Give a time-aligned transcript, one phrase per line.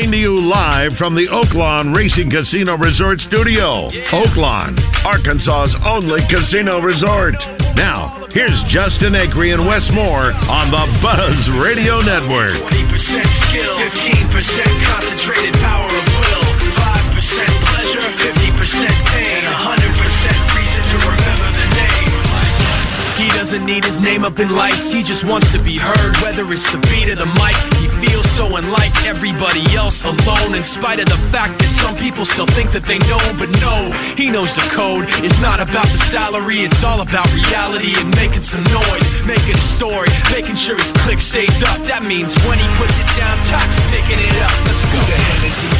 [0.00, 3.92] Coming to you live from the Oaklawn Racing Casino Resort Studio.
[4.16, 7.36] Oaklawn, Arkansas's only casino resort.
[7.76, 12.64] Now, here's Justin Acree and Wes Moore on the Buzz Radio Network.
[12.64, 12.80] 20%
[13.52, 16.48] skill, 15% concentrated power of will,
[16.80, 18.99] 5% pleasure, 50%
[23.60, 26.64] doesn't need his name up in lights, he just wants to be heard, whether it's
[26.72, 27.56] the beat or the mic.
[27.76, 32.24] He feels so unlike everybody else alone, in spite of the fact that some people
[32.32, 35.04] still think that they know, him, but no, he knows the code.
[35.20, 39.66] It's not about the salary, it's all about reality and making some noise, making a
[39.76, 41.84] story, making sure his click stays up.
[41.84, 44.56] That means when he puts it down, Tox picking it up.
[44.64, 45.79] Let's go.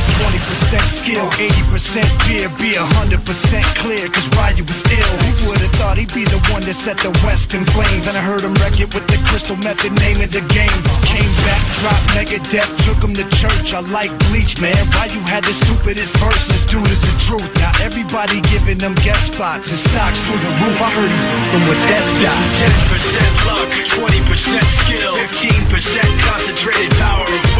[0.71, 5.13] This is 20% skill, 80% fear, be 100% clear, cause Ryu was ill.
[5.19, 8.07] Who would've thought he'd be the one that set the West in flames?
[8.07, 10.79] And I heard him wreck it with the crystal method, name of the game.
[11.11, 13.67] Came back, dropped mega death, took him to church.
[13.75, 14.87] I like Bleach, man.
[14.95, 16.39] Ryu had the stupidest verse,
[16.71, 17.51] dude is the truth.
[17.59, 20.79] Now everybody giving them guest spots and stocks through the roof.
[20.79, 21.19] I heard he
[21.51, 23.67] from Death This is 10% luck,
[23.99, 27.50] 20% skill, 15% concentrated power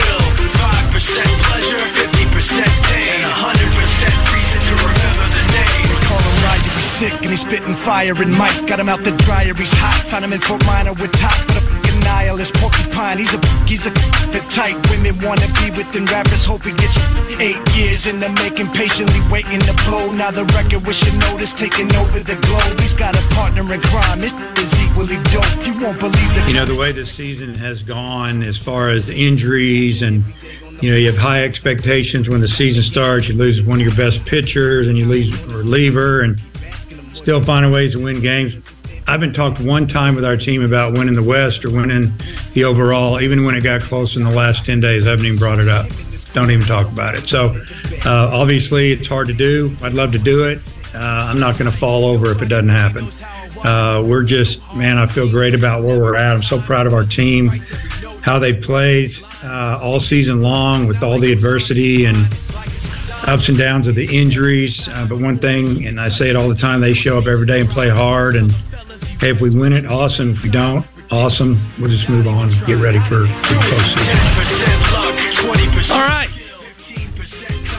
[7.32, 10.04] and he's spitting fire and Mike got him out the dryer, he's hot.
[10.12, 13.24] Found him in Fort Minor with top the fucking nihilist porcupine.
[13.24, 13.92] He's a he's a
[14.36, 16.12] the type women wanna be with him.
[16.12, 17.00] Rappers hope he gets
[17.40, 20.12] eight years in the making, patiently waiting to blow.
[20.12, 22.76] Now the record with notice taking over the globe.
[22.84, 24.20] He's got a partner in crime.
[24.20, 25.48] This is equally dope.
[25.64, 29.08] You won't believe the You know, the way this season has gone as far as
[29.08, 30.26] injuries and,
[30.84, 33.28] you know, you have high expectations when the season starts.
[33.32, 36.36] You lose one of your best pitchers and you lose a reliever and
[37.16, 38.54] still finding ways to win games.
[39.08, 42.16] I haven't talked one time with our team about winning the West or winning
[42.56, 45.04] the overall, even when it got close in the last 10 days.
[45.06, 45.88] I haven't even brought it up.
[46.34, 47.28] Don't even talk about it.
[47.28, 47.52] So,
[48.06, 49.76] uh, obviously, it's hard to do.
[49.82, 50.60] I'd love to do it.
[50.94, 53.12] Uh, I'm not going to fall over if it doesn't happen.
[53.66, 56.36] Uh, we're just, man, I feel great about where we're at.
[56.36, 57.50] I'm so proud of our team,
[58.24, 59.12] how they played
[59.44, 62.32] uh, all season long with all the adversity and
[63.28, 64.74] ups and downs of the injuries.
[64.90, 67.46] Uh, but one thing, and I say it all the time, they show up every
[67.46, 68.36] day and play hard.
[68.36, 68.52] And
[69.20, 70.36] hey, if we win it, awesome.
[70.38, 71.58] If we don't, awesome.
[71.80, 74.16] We'll just move on get ready for, the postseason.
[74.38, 75.16] 10% luck,
[75.46, 76.30] 20% All right.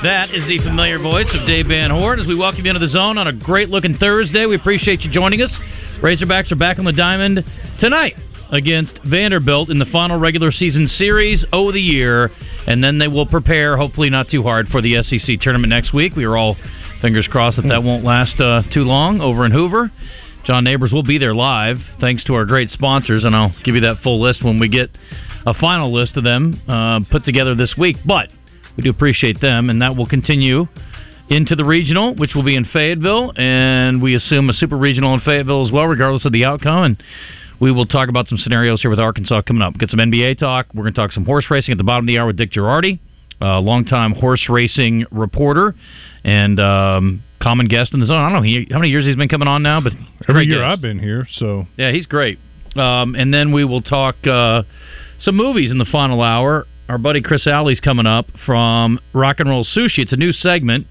[0.03, 2.91] That is the familiar voice of Dave Van Horn as we welcome you into the
[2.91, 4.47] zone on a great looking Thursday.
[4.47, 5.51] We appreciate you joining us.
[6.03, 7.45] Razorbacks are back on the diamond
[7.79, 8.17] tonight
[8.53, 12.31] against Vanderbilt in the final regular season series of the year,
[12.67, 16.15] and then they will prepare, hopefully not too hard, for the SEC tournament next week.
[16.15, 16.57] We are all
[17.01, 19.91] fingers crossed that that won't last uh, too long over in Hoover.
[20.45, 23.81] John Neighbors will be there live, thanks to our great sponsors, and I'll give you
[23.83, 24.91] that full list when we get
[25.47, 27.97] a final list of them uh, put together this week.
[28.05, 28.29] But
[28.77, 30.67] we do appreciate them, and that will continue
[31.29, 35.21] into the regional, which will be in Fayetteville, and we assume a super regional in
[35.21, 36.85] Fayetteville as well, regardless of the outcome.
[36.85, 37.03] And
[37.63, 39.79] we will talk about some scenarios here with Arkansas coming up.
[39.79, 40.67] Get some NBA talk.
[40.75, 42.51] We're going to talk some horse racing at the bottom of the hour with Dick
[42.51, 42.99] Girardi,
[43.41, 45.77] a longtime horse racing reporter
[46.25, 48.19] and um, common guest in the zone.
[48.19, 49.93] I don't know he, how many years he's been coming on now, but
[50.29, 50.73] Every year guest.
[50.73, 52.41] I've been here, so Yeah, he's great.
[52.75, 54.65] Um, and then we will talk uh,
[55.21, 56.67] some movies in the final hour.
[56.89, 59.99] Our buddy Chris Alley's coming up from Rock and Roll Sushi.
[59.99, 60.89] It's a new segment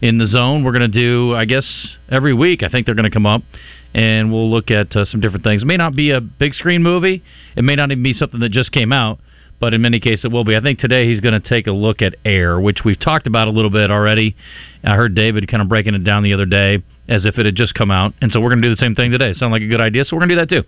[0.00, 0.64] in the zone.
[0.64, 2.62] We're going to do, I guess, every week.
[2.62, 3.42] I think they're going to come up,
[3.94, 5.62] and we'll look at uh, some different things.
[5.62, 7.22] It may not be a big screen movie.
[7.56, 9.20] It may not even be something that just came out,
[9.60, 10.56] but in many cases it will be.
[10.56, 13.46] I think today he's going to take a look at Air, which we've talked about
[13.46, 14.36] a little bit already.
[14.82, 17.54] I heard David kind of breaking it down the other day as if it had
[17.54, 19.34] just come out, and so we're going to do the same thing today.
[19.34, 20.62] Sound like a good idea, so we're going to do that too.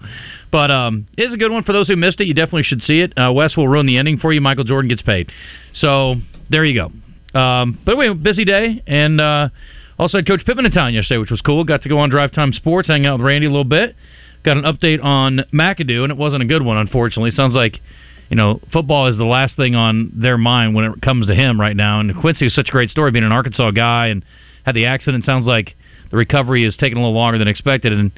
[0.52, 2.26] But um, it's a good one for those who missed it.
[2.26, 3.14] You definitely should see it.
[3.19, 4.40] Uh, Wes will ruin the ending for you.
[4.40, 5.32] Michael Jordan gets paid,
[5.75, 6.17] so
[6.50, 7.38] there you go.
[7.38, 9.49] Um, but anyway, busy day, and uh,
[9.98, 11.64] also had Coach Pittman in town yesterday, which was cool.
[11.64, 13.96] Got to go on Drive Time Sports, hang out with Randy a little bit.
[14.44, 17.31] Got an update on McAdoo, and it wasn't a good one, unfortunately.
[17.31, 17.81] Sounds like
[18.28, 21.60] you know, football is the last thing on their mind when it comes to him
[21.60, 22.00] right now.
[22.00, 24.25] And Quincy is such a great story, being an Arkansas guy and
[24.64, 25.25] had the accident.
[25.25, 25.76] Sounds like
[26.10, 28.10] the recovery is taking a little longer than expected, and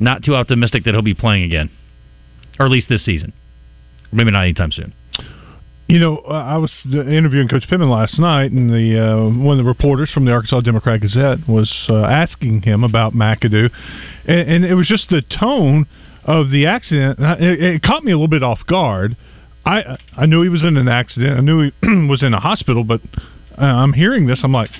[0.00, 1.70] not too optimistic that he'll be playing again,
[2.58, 3.32] or at least this season,
[4.12, 4.92] or maybe not anytime soon.
[5.86, 9.64] You know, uh, I was interviewing Coach Pittman last night, and the uh, one of
[9.64, 13.70] the reporters from the Arkansas Democrat Gazette was uh, asking him about McAdoo,
[14.26, 15.86] and, and, it was just the tone
[16.24, 17.18] of the accident.
[17.20, 19.16] It, it, caught me a little bit off guard.
[19.66, 21.36] I I knew he was in an accident.
[21.36, 23.02] I knew he was in a hospital, but
[23.58, 24.40] uh, I'm hearing this.
[24.42, 24.70] I'm like,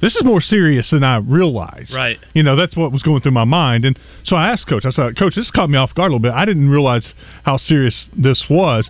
[0.00, 1.92] this is more serious than I realized.
[1.92, 2.18] Right.
[2.34, 3.84] You know, that's what was going through my mind.
[3.84, 6.22] And so I asked Coach, I said, Coach, this caught me off guard a little
[6.22, 6.32] bit.
[6.32, 7.12] I didn't realize
[7.44, 8.88] how serious this was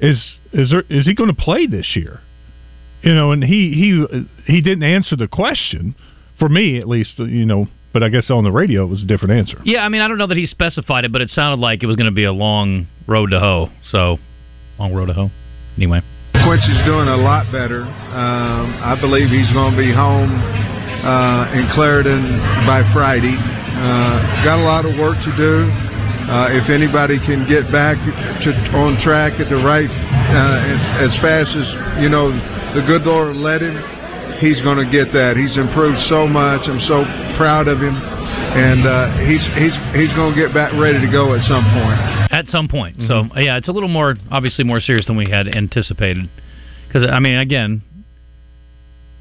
[0.00, 2.20] is is there is he going to play this year?
[3.02, 5.94] You know, and he he he didn't answer the question
[6.38, 7.18] for me at least.
[7.18, 9.58] You know, but I guess on the radio it was a different answer.
[9.64, 11.86] Yeah, I mean, I don't know that he specified it, but it sounded like it
[11.86, 13.70] was going to be a long road to hoe.
[13.90, 14.18] So,
[14.78, 15.30] long road to hoe.
[15.76, 16.02] Anyway.
[16.32, 17.82] Quincy's doing a lot better.
[17.82, 23.34] Um, I believe he's going to be home uh, in Clarendon by Friday.
[23.34, 25.66] Uh, got a lot of work to do.
[26.28, 27.96] Uh, if anybody can get back
[28.44, 31.64] to, on track at the right, uh, as fast as
[32.04, 32.28] you know,
[32.76, 33.72] the good Lord let him,
[34.36, 35.40] he's going to get that.
[35.40, 36.68] He's improved so much.
[36.68, 37.08] I'm so
[37.40, 41.32] proud of him, and uh, he's he's he's going to get back ready to go
[41.32, 41.96] at some point.
[42.28, 43.00] At some point.
[43.00, 43.32] Mm-hmm.
[43.32, 46.28] So yeah, it's a little more obviously more serious than we had anticipated.
[46.86, 47.80] Because I mean, again,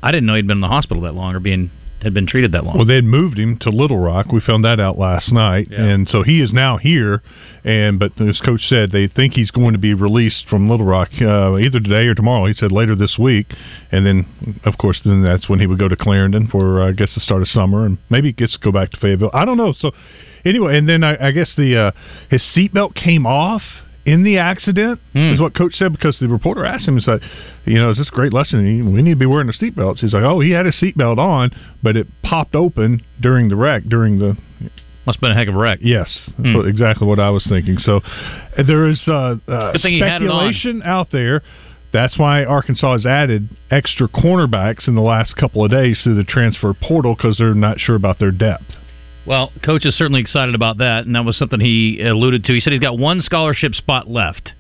[0.04, 1.72] I didn't know he'd been in the hospital that long or being
[2.02, 2.78] had been treated that long.
[2.78, 4.28] Well, they had moved him to Little Rock.
[4.32, 5.84] We found that out last night, yeah.
[5.84, 7.22] and so he is now here.
[7.64, 11.10] And but as Coach said, they think he's going to be released from Little Rock
[11.20, 12.46] uh, either today or tomorrow.
[12.46, 13.48] He said later this week,
[13.92, 16.92] and then of course then that's when he would go to Clarendon for uh, I
[16.92, 19.32] guess the start of summer, and maybe gets to go back to Fayetteville.
[19.34, 19.74] I don't know.
[19.78, 19.92] So
[20.46, 21.92] anyway, and then I, I guess the uh,
[22.30, 23.64] his seatbelt came off
[24.08, 25.34] in the accident mm.
[25.34, 27.22] is what coach said because the reporter asked him he's like
[27.66, 30.14] you know is this a great lesson we need to be wearing the seatbelts he's
[30.14, 31.52] like oh he had a seatbelt on
[31.84, 34.36] but it popped open during the wreck during the
[35.06, 36.68] must have been a heck of a wreck yes mm.
[36.70, 38.00] exactly what i was thinking so
[38.66, 41.44] there is uh, uh, speculation out there
[41.94, 46.24] that's why Arkansas has added extra cornerbacks in the last couple of days through the
[46.26, 48.76] transfer portal because they're not sure about their depth.
[49.28, 52.54] Well, coach is certainly excited about that, and that was something he alluded to.
[52.54, 54.54] He said he's got one scholarship spot left,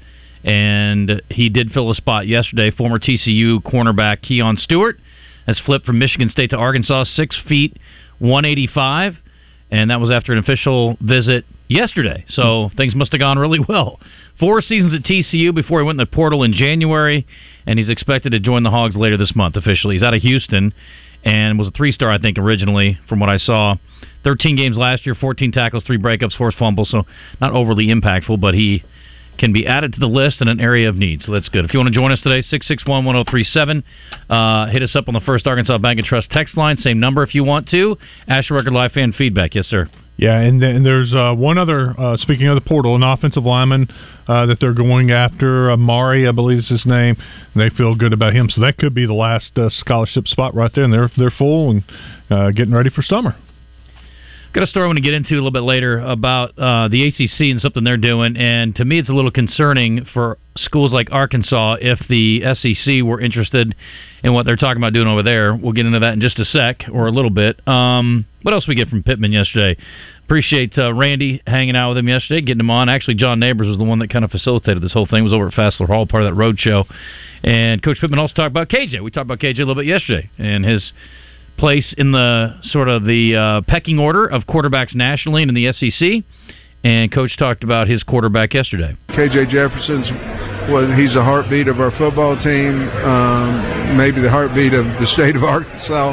[0.44, 2.70] and he did fill a spot yesterday.
[2.72, 5.00] Former TCU cornerback Keon Stewart
[5.46, 7.78] has flipped from Michigan State to Arkansas, six feet,
[8.20, 9.16] one eighty-five,
[9.72, 12.26] and that was after an official visit yesterday.
[12.28, 14.02] So things must have gone really well.
[14.38, 17.26] Four seasons at TCU before he went in the portal in January,
[17.66, 19.96] and he's expected to join the Hogs later this month officially.
[19.96, 20.74] He's out of Houston
[21.28, 23.76] and was a three star, I think, originally from what I saw.
[24.24, 27.04] 13 games last year, 14 tackles, three breakups, forced fumbles, so
[27.42, 28.84] not overly impactful, but he
[29.38, 31.22] can be added to the list in an area of need.
[31.22, 31.66] So that's good.
[31.66, 33.84] If you want to join us today, 661 1037.
[34.30, 36.78] Uh, hit us up on the First Arkansas Bank and Trust text line.
[36.78, 37.98] Same number if you want to.
[38.28, 39.54] Asher Record Live fan feedback.
[39.54, 39.90] Yes, sir.
[40.18, 43.88] Yeah, and, then there's uh, one other, uh, speaking of the portal, an offensive lineman
[44.28, 47.18] uh, that they're going after, Amari, I believe is his name.
[47.56, 48.50] they feel good about him.
[48.50, 50.84] So that could be the last uh, scholarship spot right there.
[50.84, 51.84] And they're, they're full and
[52.32, 53.36] uh, getting ready for summer.
[54.58, 57.08] Got a story I want to get into a little bit later about uh, the
[57.08, 61.10] ACC and something they're doing, and to me, it's a little concerning for schools like
[61.12, 63.76] Arkansas if the SEC were interested
[64.24, 65.56] in what they're talking about doing over there.
[65.56, 67.62] We'll get into that in just a sec or a little bit.
[67.68, 69.80] Um, what else we get from Pittman yesterday?
[70.26, 72.90] Appreciate uh, Randy hanging out with him yesterday, getting him on.
[72.90, 75.24] Actually, John Neighbors was the one that kind of facilitated this whole thing.
[75.24, 76.86] was over at Fassler Hall, part of that road show.
[77.44, 79.04] And Coach Pittman also talked about KJ.
[79.04, 80.94] We talked about KJ a little bit yesterday and his
[81.58, 85.72] place in the sort of the uh, pecking order of quarterbacks nationally and in the
[85.74, 86.24] SEC.
[86.84, 88.96] And coach talked about his quarterback yesterday.
[89.10, 90.08] KJ Jefferson's
[90.72, 95.36] well, he's the heartbeat of our football team, um, maybe the heartbeat of the state
[95.36, 96.12] of Arkansas.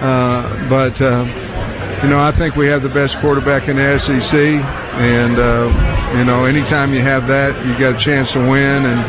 [0.00, 1.69] Uh, but uh,
[2.00, 5.68] you know, I think we have the best quarterback in the SEC, and uh,
[6.16, 8.88] you know, anytime you have that, you got a chance to win.
[8.88, 9.00] And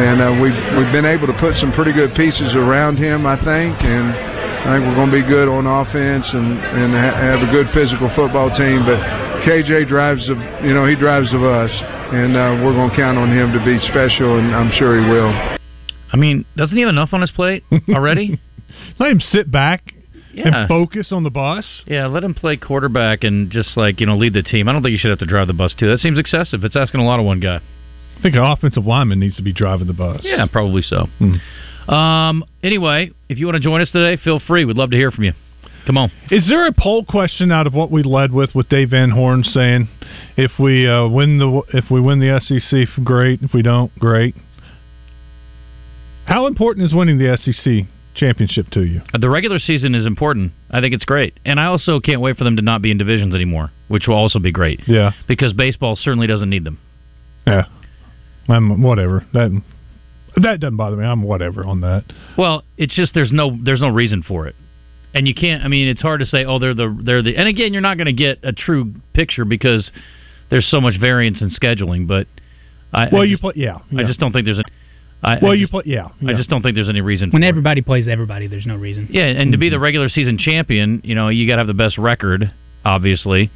[0.00, 3.36] and uh, we've we've been able to put some pretty good pieces around him, I
[3.36, 4.08] think, and
[4.64, 8.08] I think we're going to be good on offense and and have a good physical
[8.16, 8.88] football team.
[8.88, 9.04] But
[9.44, 11.68] KJ drives the you know he drives the bus,
[12.16, 15.04] and uh, we're going to count on him to be special, and I'm sure he
[15.04, 15.28] will.
[16.08, 18.40] I mean, doesn't he have enough on his plate already?
[18.98, 19.92] Let him sit back
[20.32, 20.48] yeah.
[20.48, 21.82] and focus on the bus.
[21.86, 24.68] Yeah, let him play quarterback and just like you know lead the team.
[24.68, 25.88] I don't think you should have to drive the bus too.
[25.88, 26.64] That seems excessive.
[26.64, 27.56] It's asking a lot of one guy.
[27.56, 30.20] I think an offensive lineman needs to be driving the bus.
[30.22, 31.06] Yeah, probably so.
[31.18, 31.92] Hmm.
[31.92, 34.64] Um, anyway, if you want to join us today, feel free.
[34.64, 35.32] We'd love to hear from you.
[35.86, 36.12] Come on.
[36.30, 39.42] Is there a poll question out of what we led with with Dave Van Horn
[39.42, 39.88] saying
[40.36, 43.42] if we uh, win the if we win the SEC, great.
[43.42, 44.34] If we don't, great.
[46.26, 49.02] How important is winning the SEC championship to you?
[49.18, 50.52] The regular season is important.
[50.70, 52.98] I think it's great, and I also can't wait for them to not be in
[52.98, 54.80] divisions anymore, which will also be great.
[54.86, 56.78] Yeah, because baseball certainly doesn't need them.
[57.46, 57.64] Yeah,
[58.48, 59.62] I'm whatever that
[60.36, 61.04] that doesn't bother me.
[61.04, 62.04] I'm whatever on that.
[62.36, 64.54] Well, it's just there's no there's no reason for it,
[65.14, 65.64] and you can't.
[65.64, 66.44] I mean, it's hard to say.
[66.44, 67.36] Oh, they're the they're the.
[67.36, 69.90] And again, you're not going to get a true picture because
[70.50, 72.06] there's so much variance in scheduling.
[72.06, 72.26] But
[72.92, 74.00] I well, I you just, play yeah, yeah.
[74.00, 74.64] I just don't think there's a.
[75.22, 77.30] I, well, I you just, play yeah, I just don't think there's any reason.
[77.30, 79.08] When for everybody plays everybody, there's no reason.
[79.10, 81.74] Yeah, and to be the regular season champion, you know, you got to have the
[81.74, 82.52] best record,
[82.84, 83.50] obviously.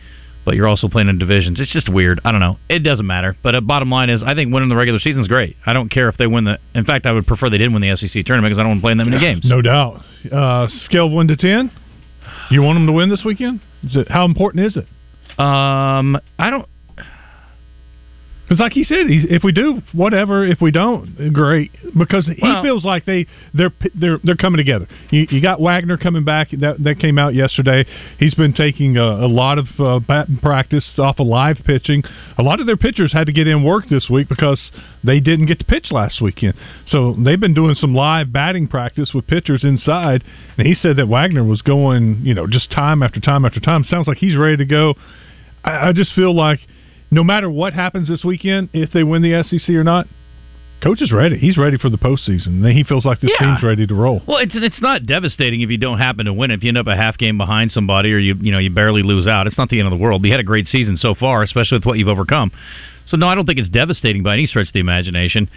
[0.44, 1.58] But you're also playing in divisions.
[1.58, 2.20] It's just weird.
[2.22, 2.58] I don't know.
[2.68, 3.34] It doesn't matter.
[3.42, 5.56] But uh, bottom line is, I think winning the regular season is great.
[5.64, 6.58] I don't care if they win the.
[6.74, 8.80] In fact, I would prefer they didn't win the SEC tournament because I don't want
[8.80, 9.46] to play in that many games.
[9.46, 10.02] No doubt.
[10.30, 11.70] Uh, scale of one to ten.
[12.50, 13.60] You want them to win this weekend?
[13.84, 14.86] Is it how important is it?
[15.40, 16.68] Um, I don't.
[18.44, 21.70] Because, like he said, he's, if we do whatever, if we don't, great.
[21.96, 24.86] Because he Well- feels like they they're they're they're coming together.
[25.10, 26.50] You, you got Wagner coming back.
[26.50, 27.86] That that came out yesterday.
[28.18, 32.02] He's been taking a, a lot of uh, batting practice off of live pitching.
[32.36, 34.60] A lot of their pitchers had to get in work this week because
[35.02, 36.52] they didn't get to pitch last weekend.
[36.86, 40.22] So they've been doing some live batting practice with pitchers inside.
[40.58, 43.84] And he said that Wagner was going, you know, just time after time after time.
[43.84, 44.94] Sounds like he's ready to go.
[45.64, 46.60] I, I just feel like
[47.14, 50.06] no matter what happens this weekend, if they win the SEC or not,
[50.82, 51.38] coach is ready.
[51.38, 52.70] He's ready for the postseason.
[52.72, 53.46] He feels like this Yeah.
[53.46, 54.22] team's ready to roll.
[54.26, 56.50] Well, it's it's not devastating if you don't happen to win.
[56.50, 59.02] If you end up a half game behind somebody, or you you know you barely
[59.02, 60.22] lose out, it's not the end of the world.
[60.22, 62.52] We had a great season so far, especially with what you've overcome.
[63.06, 65.48] So no, I don't think it's devastating by any stretch of the imagination.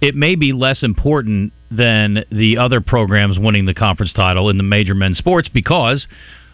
[0.00, 4.62] It may be less important than the other programs winning the conference title in the
[4.62, 6.06] major men's sports because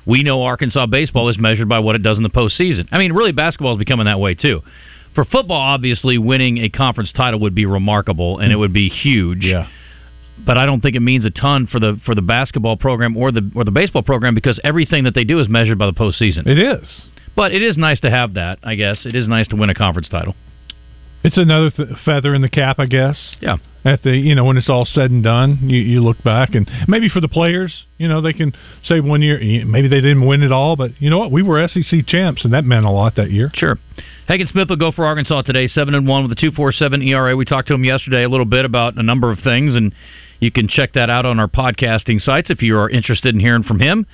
[0.06, 2.88] we know Arkansas baseball is measured by what it does in the postseason.
[2.90, 4.62] I mean, really, basketball is becoming that way too.
[5.14, 9.44] For football, obviously, winning a conference title would be remarkable and it would be huge
[9.44, 9.68] Yeah.
[10.44, 13.30] but I don't think it means a ton for the for the basketball program or
[13.30, 16.46] the or the baseball program because everything that they do is measured by the postseason.
[16.46, 16.88] It is.
[17.36, 18.58] But it is nice to have that.
[18.62, 20.34] I guess it is nice to win a conference title.
[21.24, 23.36] It's another th- feather in the cap, I guess.
[23.40, 23.56] Yeah.
[23.84, 26.70] At the you know when it's all said and done, you, you look back and
[26.86, 28.52] maybe for the players, you know they can
[28.84, 31.32] say one year maybe they didn't win it all, but you know what?
[31.32, 33.50] We were SEC champs, and that meant a lot that year.
[33.54, 33.78] Sure.
[34.28, 37.02] Hagen Smith will go for Arkansas today, seven and one with a two four seven
[37.02, 37.36] ERA.
[37.36, 39.92] We talked to him yesterday a little bit about a number of things, and
[40.38, 43.64] you can check that out on our podcasting sites if you are interested in hearing
[43.64, 44.06] from him.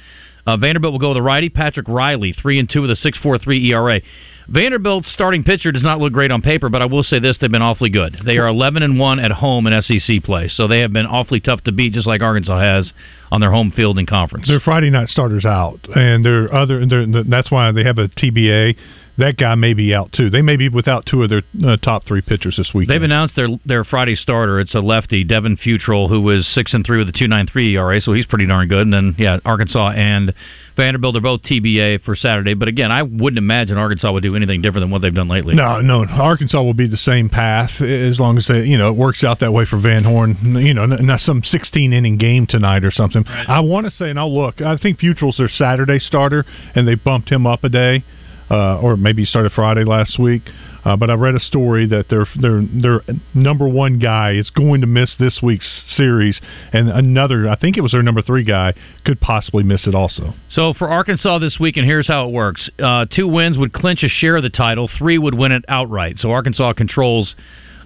[0.47, 3.19] Uh, Vanderbilt will go with the righty Patrick Reilly, three and two with a six
[3.19, 4.01] four three ERA.
[4.49, 7.51] Vanderbilt's starting pitcher does not look great on paper, but I will say this: they've
[7.51, 8.19] been awfully good.
[8.25, 11.41] They are eleven and one at home in SEC play, so they have been awfully
[11.41, 12.93] tough to beat, just like Arkansas has
[13.31, 14.49] on their home field in conference.
[14.49, 16.87] Their Friday night starters out, and their other.
[16.87, 18.77] They're, that's why they have a TBA.
[19.19, 20.31] That guy may be out too.
[20.31, 22.89] They may be without two of their uh, top three pitchers this week.
[22.89, 24.61] They've announced their their Friday starter.
[24.61, 27.75] It's a lefty, Devin Futrell, who was six and three with a two nine three
[27.77, 28.83] ERA, so he's pretty darn good.
[28.83, 30.33] And then yeah, Arkansas and
[30.79, 32.55] Vanderbilt are both TBA for Saturday.
[32.55, 35.57] But again, I wouldn't imagine Arkansas would do anything different than what they've done lately.
[35.57, 36.05] No, no.
[36.05, 39.41] Arkansas will be the same path as long as they, you know, it works out
[39.41, 40.37] that way for Van Horn.
[40.65, 43.25] You know, not some 16 inning game tonight or something.
[43.27, 44.61] I want to say, and I'll look.
[44.61, 46.47] I think Futrell's their Saturday starter,
[46.77, 48.05] and they bumped him up a day,
[48.51, 50.43] uh, or maybe started Friday last week.
[50.85, 53.01] Uh, but I read a story that their their their
[53.35, 56.41] number one guy is going to miss this week's series,
[56.73, 58.75] and another, I think it was their number three guy,
[59.05, 60.35] could possibly miss it also.
[60.51, 64.03] So for Arkansas this week, and here's how it works: uh, two wins would clinch
[64.03, 64.89] a share of the title.
[64.99, 66.19] Three would win it outright.
[66.19, 67.35] So Arkansas controls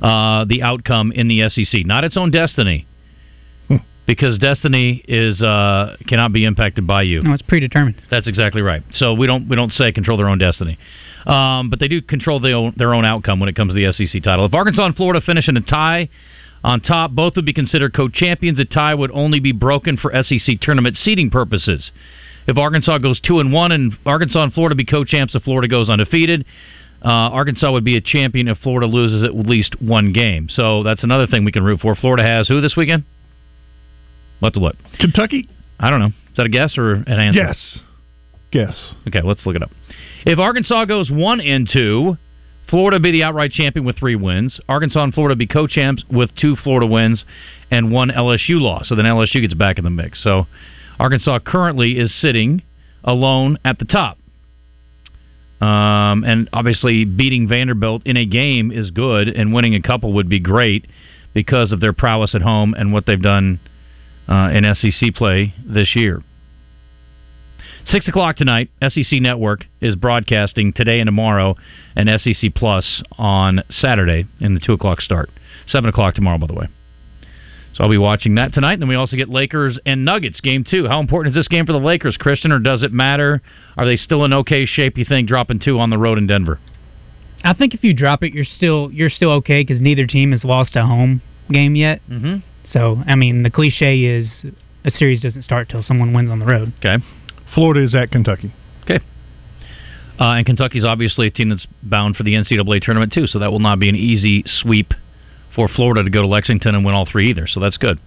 [0.02, 2.86] uh, the outcome in the SEC, not its own destiny,
[4.06, 7.22] because destiny is uh, cannot be impacted by you.
[7.22, 8.00] No, it's predetermined.
[8.10, 8.82] That's exactly right.
[8.92, 10.78] So we don't we don't say control their own destiny,
[11.26, 13.92] um, but they do control their own, their own outcome when it comes to the
[13.92, 14.44] SEC title.
[14.44, 16.08] If Arkansas and Florida finish in a tie
[16.64, 18.58] on top, both would be considered co-champions.
[18.58, 21.90] A tie would only be broken for SEC tournament seeding purposes.
[22.46, 25.88] If Arkansas goes two and one, and Arkansas and Florida be co-champs, if Florida goes
[25.88, 26.44] undefeated.
[27.04, 30.48] Uh, Arkansas would be a champion if Florida loses at least one game.
[30.48, 31.96] So that's another thing we can root for.
[31.96, 33.02] Florida has who this weekend?
[34.42, 34.76] We'll have to look.
[34.98, 35.48] Kentucky?
[35.78, 36.06] I don't know.
[36.06, 37.40] Is that a guess or an answer?
[37.46, 37.78] Yes.
[38.50, 38.94] Guess.
[39.06, 39.70] Okay, let's look it up.
[40.26, 42.16] If Arkansas goes one and two,
[42.68, 44.58] Florida be the outright champion with three wins.
[44.68, 47.24] Arkansas and Florida be co-champs with two Florida wins
[47.70, 48.88] and one LSU loss.
[48.88, 50.22] So then LSU gets back in the mix.
[50.24, 50.48] So
[50.98, 52.62] Arkansas currently is sitting
[53.04, 54.18] alone at the top.
[55.60, 60.28] Um, and obviously, beating Vanderbilt in a game is good, and winning a couple would
[60.28, 60.86] be great
[61.32, 63.60] because of their prowess at home and what they've done
[64.28, 66.22] uh, in SEC play this year.
[67.84, 71.56] Six o'clock tonight, SEC Network is broadcasting today and tomorrow,
[71.96, 75.30] and SEC Plus on Saturday in the two o'clock start.
[75.66, 76.68] Seven o'clock tomorrow, by the way.
[77.74, 78.74] So I'll be watching that tonight.
[78.74, 80.86] And then we also get Lakers and Nuggets game two.
[80.86, 83.40] How important is this game for the Lakers, Christian, or does it matter?
[83.76, 84.98] Are they still in okay shape?
[84.98, 86.60] You think dropping two on the road in Denver?
[87.44, 90.44] I think if you drop it, you're still you're still okay because neither team has
[90.44, 92.00] lost a home game yet.
[92.08, 92.46] Mm-hmm.
[92.68, 94.44] So I mean, the cliche is
[94.84, 96.72] a series doesn't start till someone wins on the road.
[96.78, 97.02] Okay.
[97.54, 98.52] Florida is at Kentucky.
[98.82, 99.00] Okay.
[100.18, 103.50] Uh, and Kentucky's obviously a team that's bound for the NCAA tournament too, so that
[103.50, 104.92] will not be an easy sweep
[105.54, 107.46] for Florida to go to Lexington and win all three either.
[107.46, 107.98] So that's good.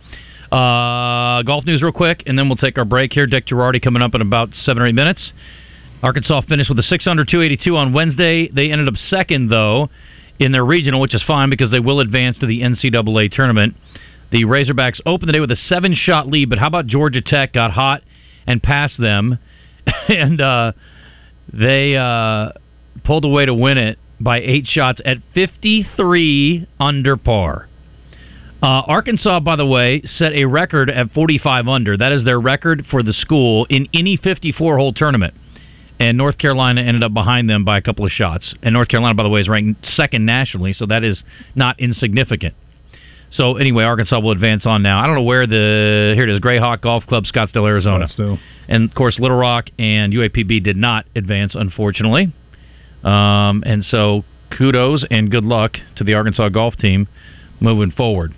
[0.51, 3.25] Uh, golf news real quick, and then we'll take our break here.
[3.27, 5.31] Dick Girardi coming up in about seven or eight minutes.
[6.03, 8.47] Arkansas finished with a 6 under 282 on Wednesday.
[8.47, 9.89] They ended up second though
[10.39, 13.75] in their regional, which is fine because they will advance to the NCAA tournament.
[14.31, 17.53] The Razorbacks opened the day with a seven shot lead, but how about Georgia Tech
[17.53, 18.01] got hot
[18.47, 19.39] and passed them,
[20.07, 20.71] and uh,
[21.51, 22.51] they uh,
[23.03, 27.67] pulled away to win it by eight shots at 53 under par.
[28.63, 31.97] Uh, Arkansas, by the way, set a record at 45 under.
[31.97, 35.33] That is their record for the school in any 54 hole tournament.
[35.99, 38.55] And North Carolina ended up behind them by a couple of shots.
[38.63, 42.55] And North Carolina, by the way, is ranked second nationally, so that is not insignificant.
[43.31, 45.01] So anyway, Arkansas will advance on now.
[45.01, 48.07] I don't know where the here it is, Grayhawk Golf Club, Scottsdale, Arizona.
[48.07, 48.39] Scottsdale.
[48.67, 52.33] And of course, Little Rock and UAPB did not advance, unfortunately.
[53.03, 54.23] Um, and so
[54.57, 57.07] kudos and good luck to the Arkansas golf team
[57.59, 58.33] moving forward.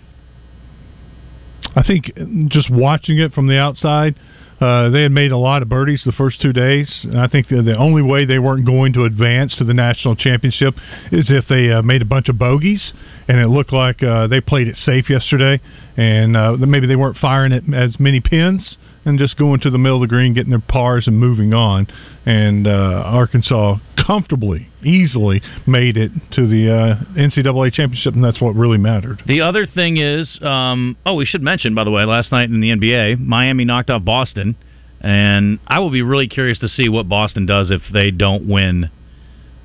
[1.76, 2.12] I think
[2.48, 4.16] just watching it from the outside,
[4.60, 6.90] uh, they had made a lot of birdies the first two days.
[7.04, 10.16] And I think the, the only way they weren't going to advance to the national
[10.16, 10.76] championship
[11.12, 12.94] is if they uh, made a bunch of bogeys.
[13.28, 15.62] And it looked like uh, they played it safe yesterday,
[15.98, 19.78] and uh, maybe they weren't firing it as many pins and just going to the
[19.78, 21.88] middle of the green, getting their pars and moving on.
[22.26, 28.56] And uh, Arkansas comfortably, easily made it to the uh, NCAA championship, and that's what
[28.56, 29.22] really mattered.
[29.26, 32.60] The other thing is, um, oh, we should mention, by the way, last night in
[32.60, 34.56] the NBA, Miami knocked off Boston,
[35.02, 38.90] and I will be really curious to see what Boston does if they don't win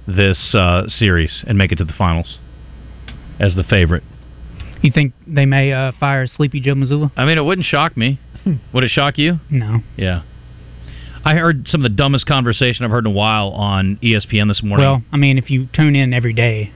[0.06, 2.38] this uh, series and make it to the finals
[3.38, 4.02] as the favorite.
[4.82, 7.12] You think they may uh, fire Sleepy Joe Mazzulla?
[7.16, 8.18] I mean, it wouldn't shock me.
[8.72, 9.40] Would it shock you?
[9.50, 9.80] No.
[9.96, 10.22] Yeah.
[11.24, 14.62] I heard some of the dumbest conversation I've heard in a while on ESPN this
[14.62, 14.84] morning.
[14.86, 16.72] Well, I mean, if you tune in every day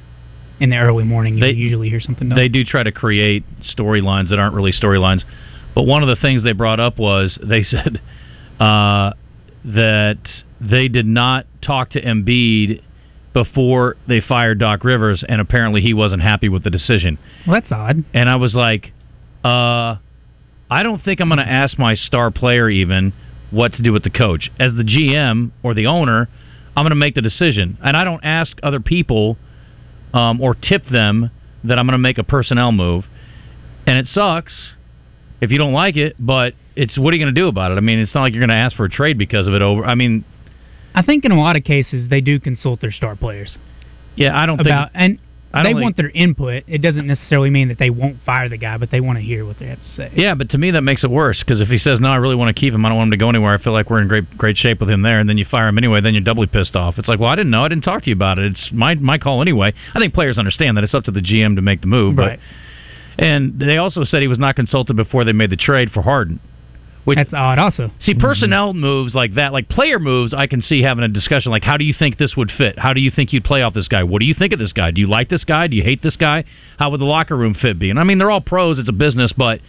[0.61, 2.29] in the early morning, you They- usually hear something.
[2.29, 2.39] dumb.
[2.39, 5.25] they do try to create storylines that aren't really storylines.
[5.75, 8.01] But one of the things they brought up was they said
[8.61, 9.13] uh,
[9.65, 10.19] that
[10.61, 12.81] they did not talk to Embiid
[13.35, 17.19] before they fired Doc Rivers, and apparently he wasn't happy with the decision.
[17.47, 18.05] Well, that's odd.
[18.15, 18.93] And I was like,
[19.45, 19.97] uh,
[20.71, 23.13] I don't think I'm going to ask my star player even
[23.51, 24.51] what to do with the coach.
[24.59, 26.29] As the GM or the owner,
[26.77, 27.79] I'm going to make the decision.
[27.83, 29.37] And I don't ask other people
[30.13, 31.31] um, or tip them
[31.65, 33.05] that I'm going to make a personnel move.
[33.87, 34.73] And it sucks
[35.41, 37.77] if you don't like it, but it's what are you going to do about it?
[37.77, 39.63] I mean, it's not like you're going to ask for a trade because of it
[39.63, 39.85] over.
[39.85, 40.25] I mean,
[40.95, 43.57] I think in a lot of cases they do consult their star players
[44.17, 45.01] yeah, I don't about, think.
[45.01, 45.19] and
[45.57, 46.65] I they want their input.
[46.67, 49.45] It doesn't necessarily mean that they won't fire the guy, but they want to hear
[49.45, 50.13] what they have to say.
[50.15, 52.35] Yeah, but to me that makes it worse because if he says no, I really
[52.35, 52.85] want to keep him.
[52.85, 53.55] I don't want him to go anywhere.
[53.55, 55.69] I feel like we're in great great shape with him there, and then you fire
[55.69, 56.01] him anyway.
[56.01, 56.99] Then you're doubly pissed off.
[56.99, 57.65] It's like, well, I didn't know.
[57.65, 58.53] I didn't talk to you about it.
[58.53, 59.73] It's my my call anyway.
[59.95, 62.19] I think players understand that it's up to the GM to make the move.
[62.19, 62.39] Right.
[62.39, 66.03] But, and they also said he was not consulted before they made the trade for
[66.03, 66.39] Harden.
[67.07, 67.93] Which, That's odd, also.
[68.01, 71.63] See, personnel moves like that, like player moves, I can see having a discussion like,
[71.63, 72.81] how do you think this would fit?
[72.81, 74.03] How do you think you'd play off this guy?
[74.03, 74.91] What do you think of this guy?
[74.91, 75.69] Do you like this guy?
[75.69, 76.43] Do you hate this guy?
[76.81, 77.91] How would the locker room fit be?
[77.91, 78.81] And I mean, they're all pros.
[78.81, 79.61] It's a business, but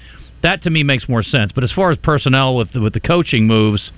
[0.42, 1.52] that to me makes more sense.
[1.52, 3.92] But as far as personnel with with the coaching moves,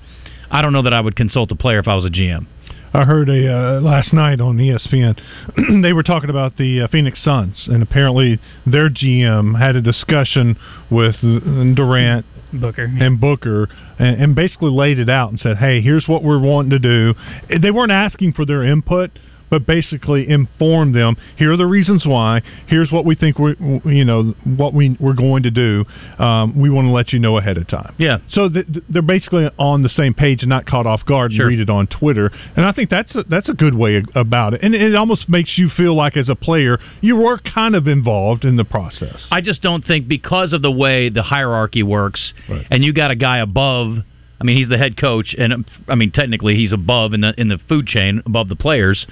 [0.50, 2.46] I don't know that I would consult a player if I was a GM.
[2.92, 5.18] I heard a uh, last night on ESPN.
[5.82, 10.58] they were talking about the uh, Phoenix Suns, and apparently their GM had a discussion
[10.90, 12.84] with uh, Durant Booker.
[12.84, 16.70] and Booker, and, and basically laid it out and said, "Hey, here's what we're wanting
[16.70, 17.14] to do."
[17.60, 19.10] They weren't asking for their input,
[19.50, 21.16] but basically inform them.
[21.36, 22.42] Here are the reasons why.
[22.68, 25.84] Here's what we think we, you know, what we we're going to do.
[26.18, 27.94] Um, we want to let you know ahead of time.
[27.98, 28.18] Yeah.
[28.30, 31.46] So th- th- they're basically on the same page and not caught off guard Sure.
[31.48, 32.30] and read it on Twitter.
[32.56, 34.60] And I think that's a, that's a good way about it.
[34.62, 38.44] And it almost makes you feel like as a player you were kind of involved
[38.44, 39.26] in the process.
[39.30, 42.66] I just don't think because of the way the hierarchy works, Right.
[42.70, 43.98] and you got a guy above.
[44.40, 47.48] I mean, he's the head coach, and I mean, technically, he's above in the in
[47.48, 49.06] the food chain, above the players.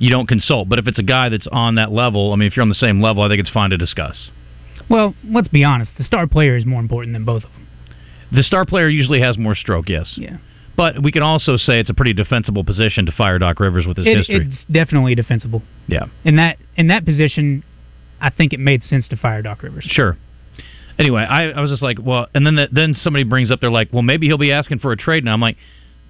[0.00, 2.56] You don't consult, but if it's a guy that's on that level, I mean, if
[2.56, 4.30] you're on the same level, I think it's fine to discuss.
[4.88, 5.92] Well, let's be honest.
[5.98, 7.68] The star player is more important than both of them.
[8.32, 10.38] The star player usually has more stroke, yes, Yeah.
[10.76, 13.98] but we can also say it's a pretty defensible position to fire Doc Rivers with
[13.98, 14.48] his It, history.
[14.50, 15.62] it's definitely defensible.
[15.86, 16.06] Yeah.
[16.24, 17.62] In that in that position,
[18.20, 19.84] I think it made sense to fire Doc Rivers.
[19.90, 20.16] Sure.
[20.98, 23.70] anyway, I, I was just like, well, and then the, then somebody brings up, they're
[23.70, 25.32] like, well, maybe he'll be asking for a trade now.
[25.32, 25.56] I'm like,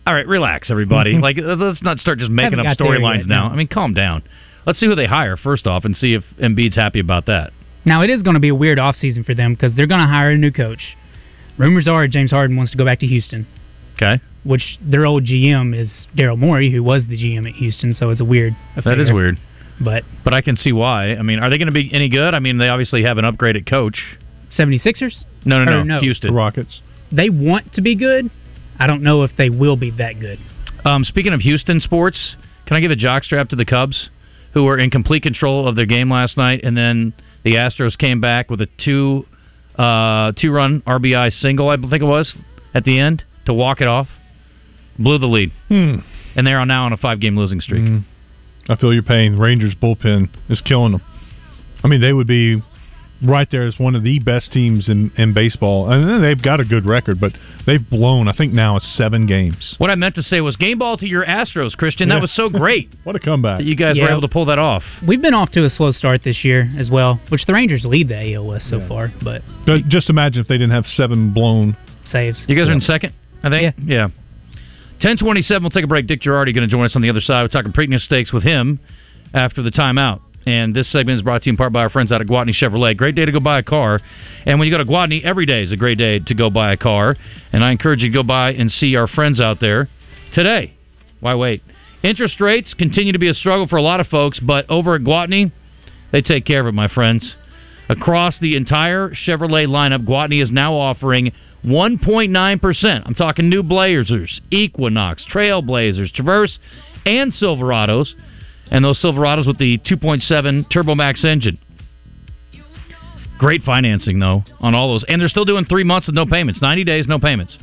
[0.06, 1.12] all right, relax, everybody.
[1.18, 3.48] like, uh, let's not start just making up storylines now.
[3.48, 3.54] no.
[3.54, 4.22] I mean, calm down.
[4.66, 7.52] Let's see who they hire first off, and see if Embiid's happy about that.
[7.84, 10.06] Now it is going to be a weird offseason for them because they're going to
[10.06, 10.96] hire a new coach.
[11.56, 13.46] Rumors are James Harden wants to go back to Houston,
[13.96, 17.94] Okay, which their old GM is Daryl Morey, who was the GM at Houston.
[17.94, 18.54] So it's a weird.
[18.76, 18.96] Affair.
[18.96, 19.38] that is weird,
[19.80, 21.14] But but I can see why.
[21.14, 22.34] I mean, are they going to be any good?
[22.34, 24.02] I mean, they obviously have an upgraded coach.
[24.58, 26.00] 76ers, No, no, no, no.
[26.00, 26.30] Houston.
[26.30, 26.80] The Rockets.
[27.12, 28.30] they want to be good.
[28.80, 30.38] I don't know if they will be that good.
[30.84, 34.08] Um, speaking of Houston sports, can I give a jockstrap to the Cubs,
[34.54, 37.12] who were in complete control of their game last night, and then
[37.44, 39.26] the Astros came back with a two
[39.76, 42.34] uh, two run RBI single, I think it was,
[42.74, 44.08] at the end to walk it off,
[44.98, 45.96] blew the lead, Hmm.
[46.34, 47.82] and they're now on a five game losing streak.
[47.82, 48.04] Mm.
[48.68, 49.36] I feel your pain.
[49.36, 51.02] Rangers bullpen is killing them.
[51.82, 52.62] I mean, they would be
[53.22, 55.90] right there as one of the best teams in, in baseball.
[55.90, 57.32] And they've got a good record, but
[57.66, 59.74] they've blown, I think now it's seven games.
[59.78, 62.08] What I meant to say was game ball to your Astros, Christian.
[62.08, 62.20] That Yeah.
[62.22, 63.58] was so great What a comeback.
[63.58, 64.82] that you guys were able to pull that off.
[65.06, 68.08] We've been off to a slow start this year as well, which the Rangers lead
[68.08, 68.88] the AL West so Yeah.
[68.88, 71.76] far, but But just imagine if they didn't have seven blown.
[72.06, 72.38] saves.
[72.48, 73.74] You guys are in second, I think.
[73.84, 74.08] Yeah.
[75.00, 75.62] Ten twenty seven.
[75.62, 76.06] We'll take a break.
[76.06, 77.42] Dick Girardi going to join us on the other side.
[77.42, 78.80] We're talking Preakness Stakes with him
[79.32, 80.20] after the timeout.
[80.46, 82.54] And this segment is brought to you in part by our friends out at Gwatney
[82.54, 82.96] Chevrolet.
[82.96, 84.00] Great day to go buy a car.
[84.46, 86.72] And when you go to Gwatney, every day is a great day to go buy
[86.72, 87.16] a car.
[87.52, 89.88] And I encourage you to go by and see our friends out there
[90.34, 90.72] today.
[91.20, 91.62] Why wait?
[92.02, 95.02] Interest rates continue to be a struggle for a lot of folks, but over at
[95.02, 95.52] Gwatney,
[96.12, 97.34] they take care of it, my friends.
[97.90, 101.32] Across the entire Chevrolet lineup, Gwatney is now offering
[101.64, 103.02] 1.9%.
[103.04, 106.58] I'm talking new Blazers, Equinox, Trailblazers, Traverse,
[107.04, 108.14] and Silverados.
[108.70, 111.58] And those Silverados with the 2.7 TurboMax engine.
[113.38, 115.04] Great financing, though, on all those.
[115.08, 117.56] And they're still doing three months with no payments, 90 days, no payments.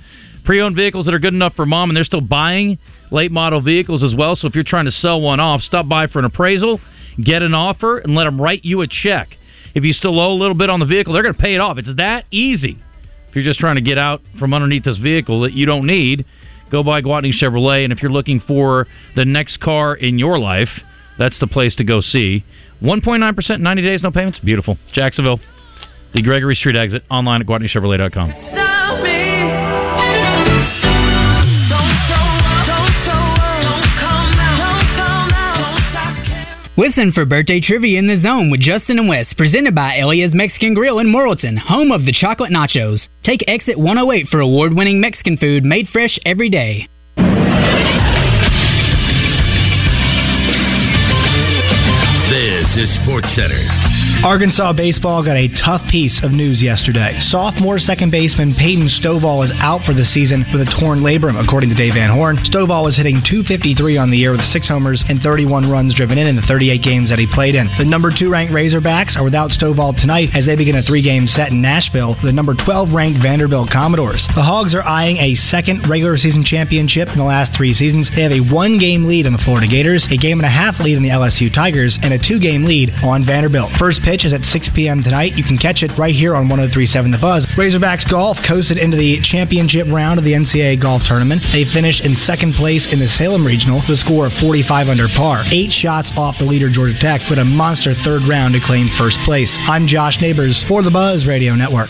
[0.44, 2.78] Pre owned vehicles that are good enough for mom, and they're still buying
[3.12, 4.36] late model vehicles as well.
[4.36, 6.80] So if you're trying to sell one off, stop by for an appraisal,
[7.24, 9.30] get an offer, and let them write you a check.
[9.76, 11.60] If you still owe a little bit on the vehicle, they're going to pay it
[11.60, 11.78] off.
[11.78, 12.82] It's that easy.
[13.30, 16.26] If you're just trying to get out from underneath this vehicle that you don't need,
[16.72, 17.84] go by Gwatney Chevrolet.
[17.84, 20.70] And if you're looking for the next car in your life,
[21.18, 22.44] that's the place to go see.
[22.82, 24.40] 1.9%, 90 days, no payments.
[24.40, 24.78] Beautiful.
[24.94, 25.40] Jacksonville,
[26.14, 28.32] the Gregory Street exit, online at GwatneyChevrolet.com.
[28.32, 29.18] Stop me.
[31.70, 32.68] Don't throw up.
[32.68, 33.62] Don't throw up.
[33.66, 34.58] Don't come out.
[34.62, 35.58] Don't come out.
[35.58, 36.78] Don't stop.
[36.78, 40.76] Listen for birthday trivia in the zone with Justin and Wes, presented by Elia's Mexican
[40.76, 43.08] Grill in Morrilton, home of the chocolate nachos.
[43.24, 46.88] Take exit 108 for award-winning Mexican food made fresh every day.
[52.78, 53.58] This Sports Center.
[54.22, 57.18] Arkansas baseball got a tough piece of news yesterday.
[57.34, 61.74] Sophomore second baseman Peyton Stovall is out for the season with a torn labrum, according
[61.74, 62.38] to Dave Van Horn.
[62.46, 66.30] Stovall is hitting 253 on the year with six homers and 31 runs driven in
[66.30, 67.66] in the 38 games that he played in.
[67.82, 71.26] The number two ranked Razorbacks are without Stovall tonight as they begin a three game
[71.26, 74.22] set in Nashville the number 12 ranked Vanderbilt Commodores.
[74.38, 78.06] The Hogs are eyeing a second regular season championship in the last three seasons.
[78.14, 80.78] They have a one game lead on the Florida Gators, a game and a half
[80.78, 83.72] lead on the LSU Tigers, and a two game lead on Vanderbilt.
[83.80, 85.02] First pitch is at 6 p.m.
[85.02, 85.40] tonight.
[85.40, 87.48] You can catch it right here on 1037 The Buzz.
[87.56, 91.42] Razorbacks golf coasted into the championship round of the NCAA golf tournament.
[91.56, 95.08] They finished in second place in the Salem Regional with a score of 45 under
[95.16, 95.48] par.
[95.50, 99.18] Eight shots off the leader Georgia Tech, but a monster third round to claim first
[99.26, 99.50] place.
[99.66, 101.90] I'm Josh Neighbors for The Buzz Radio Network.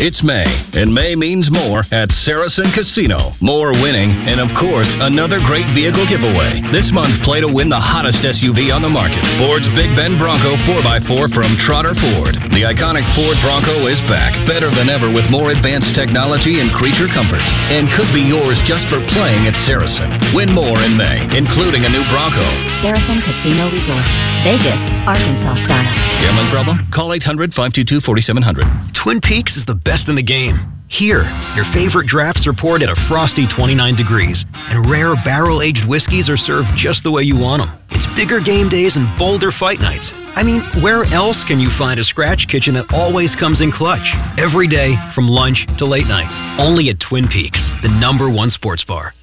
[0.00, 3.36] It's May, and May means more at Saracen Casino.
[3.44, 6.64] More winning, and of course, another great vehicle giveaway.
[6.72, 10.56] This month, play to win the hottest SUV on the market Ford's Big Bend Bronco
[10.64, 12.32] 4x4 from Trotter Ford.
[12.48, 17.12] The iconic Ford Bronco is back, better than ever with more advanced technology and creature
[17.12, 20.32] comforts, and could be yours just for playing at Saracen.
[20.32, 22.48] Win more in May, including a new Bronco.
[22.80, 24.08] Saracen Casino Resort,
[24.48, 25.92] Vegas, Arkansas style.
[26.24, 26.88] Gambling problem?
[26.88, 28.64] Call 800 522 4700.
[28.96, 30.70] Twin Peaks is the best in the game.
[30.86, 31.22] Here,
[31.54, 36.28] your favorite drafts are poured at a frosty 29 degrees, and rare barrel aged whiskeys
[36.28, 37.70] are served just the way you want them.
[37.90, 40.10] It's bigger game days and bolder fight nights.
[40.34, 44.02] I mean, where else can you find a scratch kitchen that always comes in clutch?
[44.38, 46.30] Every day, from lunch to late night.
[46.58, 49.14] Only at Twin Peaks, the number one sports bar.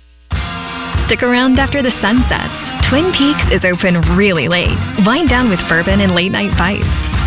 [1.08, 2.56] Stick around after the sun sets.
[2.92, 4.76] Twin Peaks is open really late.
[5.08, 7.27] Wind down with bourbon and late night bites.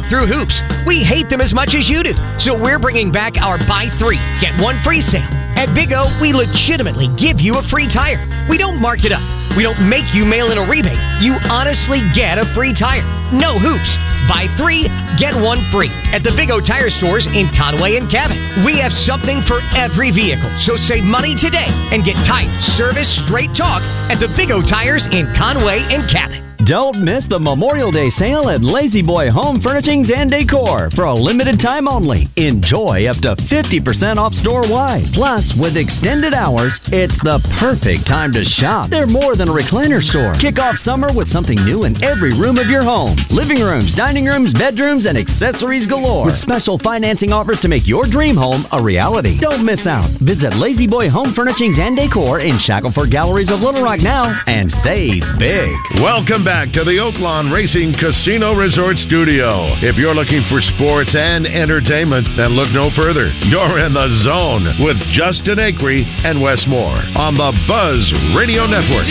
[0.09, 0.55] through hoops.
[0.85, 2.13] We hate them as much as you do.
[2.45, 5.27] So we're bringing back our buy three, get one free sale.
[5.51, 8.23] At Big O, we legitimately give you a free tire.
[8.47, 9.21] We don't mark it up.
[9.57, 10.97] We don't make you mail in a rebate.
[11.19, 13.03] You honestly get a free tire.
[13.35, 13.91] No hoops.
[14.31, 14.87] Buy three,
[15.19, 18.39] get one free at the Big O Tire stores in Conway and Cabot.
[18.63, 20.51] We have something for every vehicle.
[20.63, 22.47] So save money today and get tight
[22.79, 26.50] service, straight talk at the Big O Tires in Conway and Cabot.
[26.65, 31.57] Don't miss the Memorial Day sale at La-Z-Boy Home Furnishings and Decor for a limited
[31.57, 32.29] time only.
[32.37, 33.81] Enjoy up to 50%
[34.21, 35.09] off store wide.
[35.17, 38.93] Plus, with extended hours, it's the perfect time to shop.
[38.93, 40.37] They're more than a recliner store.
[40.37, 44.25] Kick off summer with something new in every room of your home living rooms, dining
[44.25, 46.29] rooms, bedrooms, and accessories galore.
[46.29, 49.39] With special financing offers to make your dream home a reality.
[49.41, 50.13] Don't miss out.
[50.21, 55.25] Visit La-Z-Boy Home Furnishings and Decor in Shackleford Galleries of Little Rock now and save
[55.39, 55.73] big.
[55.97, 59.71] Welcome back to the Oaklawn Racing Casino Resort Studio.
[59.79, 63.31] If you're looking for sports and entertainment, then look no further.
[63.47, 68.03] You're in the zone with Justin Acree and Wes Moore on the Buzz
[68.35, 69.07] Radio Network.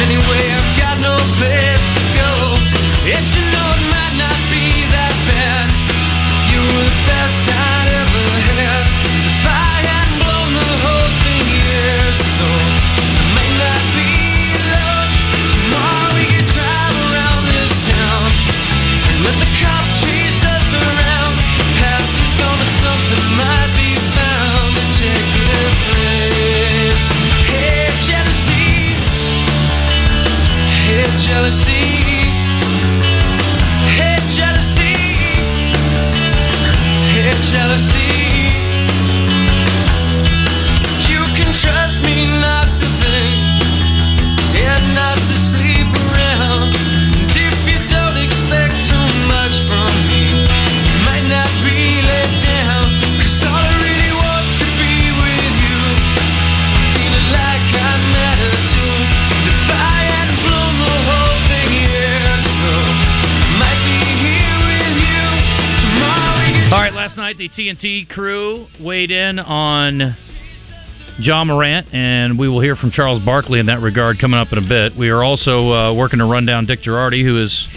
[0.00, 2.30] Anyway, I've got no place to go.
[3.04, 3.45] It's
[67.76, 70.16] TNT crew weighed in on
[71.18, 74.58] Ja Morant, and we will hear from Charles Barkley in that regard coming up in
[74.58, 74.96] a bit.
[74.96, 77.68] We are also uh, working to run down Dick Girardi, who is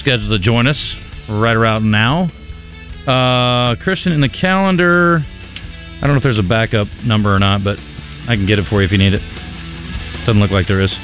[0.00, 0.96] scheduled to join us
[1.28, 2.30] right around now.
[3.06, 7.62] Uh, Christian, in the calendar, I don't know if there's a backup number or not,
[7.62, 9.22] but I can get it for you if you need it.
[10.26, 10.94] Doesn't look like there is.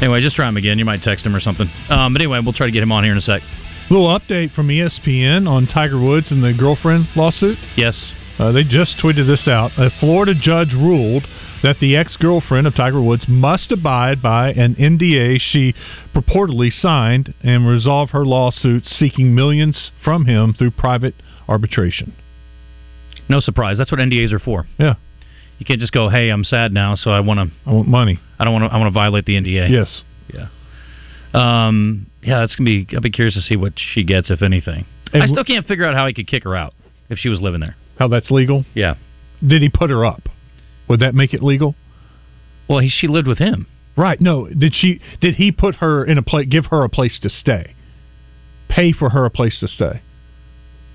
[0.00, 0.78] Anyway, just try him again.
[0.78, 1.68] You might text him or something.
[1.88, 3.42] Um, but anyway, we'll try to get him on here in a sec.
[3.90, 7.58] Little update from ESPN on Tiger Woods and the girlfriend lawsuit.
[7.76, 8.12] Yes.
[8.38, 9.72] Uh, they just tweeted this out.
[9.76, 11.26] A Florida judge ruled
[11.64, 15.74] that the ex girlfriend of Tiger Woods must abide by an NDA she
[16.14, 21.14] purportedly signed and resolve her lawsuit seeking millions from him through private
[21.48, 22.14] arbitration.
[23.28, 23.76] No surprise.
[23.76, 24.66] That's what NDAs are for.
[24.78, 24.94] Yeah.
[25.58, 27.54] You can't just go, "Hey, I'm sad now, so I want to.
[27.68, 28.20] I want money.
[28.38, 28.74] I don't want to.
[28.74, 30.02] I want to violate the NDA." Yes.
[30.32, 30.46] Yeah.
[31.34, 32.06] Um.
[32.22, 32.86] Yeah, it's gonna be.
[32.92, 34.84] I'll be curious to see what she gets, if anything.
[35.12, 36.74] And I still can't figure out how he could kick her out
[37.08, 37.76] if she was living there.
[37.98, 38.64] How that's legal?
[38.74, 38.94] Yeah.
[39.46, 40.28] Did he put her up?
[40.88, 41.74] Would that make it legal?
[42.68, 43.66] Well, he, she lived with him.
[43.96, 44.20] Right.
[44.20, 44.48] No.
[44.48, 45.00] Did she?
[45.20, 46.46] Did he put her in a place?
[46.48, 47.74] Give her a place to stay?
[48.68, 50.02] Pay for her a place to stay?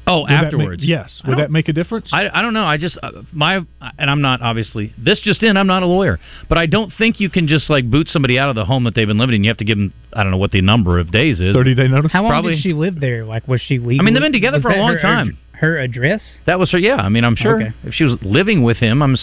[0.07, 0.83] Oh, Would that make- afterwards.
[0.83, 1.21] yes.
[1.27, 2.09] Would that make a difference?
[2.11, 2.63] I, I don't know.
[2.65, 3.55] I just uh, my
[3.97, 5.57] and I'm not obviously this just in.
[5.57, 8.49] I'm not a lawyer, but I don't think you can just like boot somebody out
[8.49, 9.43] of the home that they've been living in.
[9.43, 9.93] You have to give them.
[10.13, 11.55] I don't know what the number of days is.
[11.55, 12.11] Thirty day notice.
[12.11, 12.55] How long Probably.
[12.55, 13.25] did she live there?
[13.25, 14.01] Like, was she legal?
[14.01, 15.37] I mean, they've been together was for a long her- time.
[15.53, 16.21] Her address?
[16.45, 16.77] That was her.
[16.77, 16.97] Yeah.
[16.97, 17.73] I mean, I'm sure Okay.
[17.83, 19.15] if she was living with him, I'm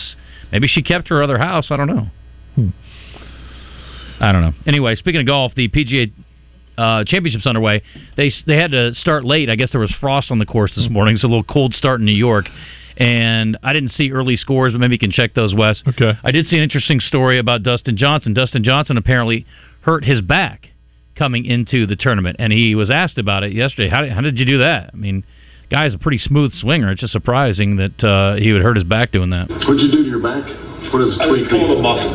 [0.50, 1.66] maybe she kept her other house.
[1.70, 2.08] I don't know.
[4.20, 4.52] I don't know.
[4.66, 6.12] Anyway, speaking of golf, the PGA
[6.78, 7.82] uh, Championship's underway.
[8.16, 9.50] They they had to start late.
[9.50, 11.14] I guess there was frost on the course this morning.
[11.14, 12.46] It's a little cold start in New York.
[12.96, 15.82] And I didn't see early scores, but maybe you can check those, Wes.
[15.88, 16.12] Okay.
[16.22, 18.34] I did see an interesting story about Dustin Johnson.
[18.34, 19.46] Dustin Johnson apparently
[19.80, 20.68] hurt his back
[21.16, 23.88] coming into the tournament, and he was asked about it yesterday.
[23.88, 24.90] How did, how did you do that?
[24.92, 25.24] I mean,
[25.70, 26.90] guy's a pretty smooth swinger.
[26.92, 29.48] It's just surprising that uh, he would hurt his back doing that.
[29.48, 30.44] What'd you do to your back?
[30.92, 31.48] What is I tweak?
[31.48, 32.12] pulled a muscle,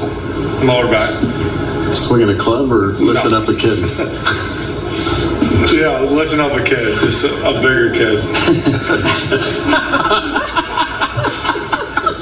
[0.63, 1.76] lower back.
[2.05, 3.77] Swinging a club or lifting up a kid?
[5.67, 8.23] Yeah, lifting up a kid, just a, a bigger kid.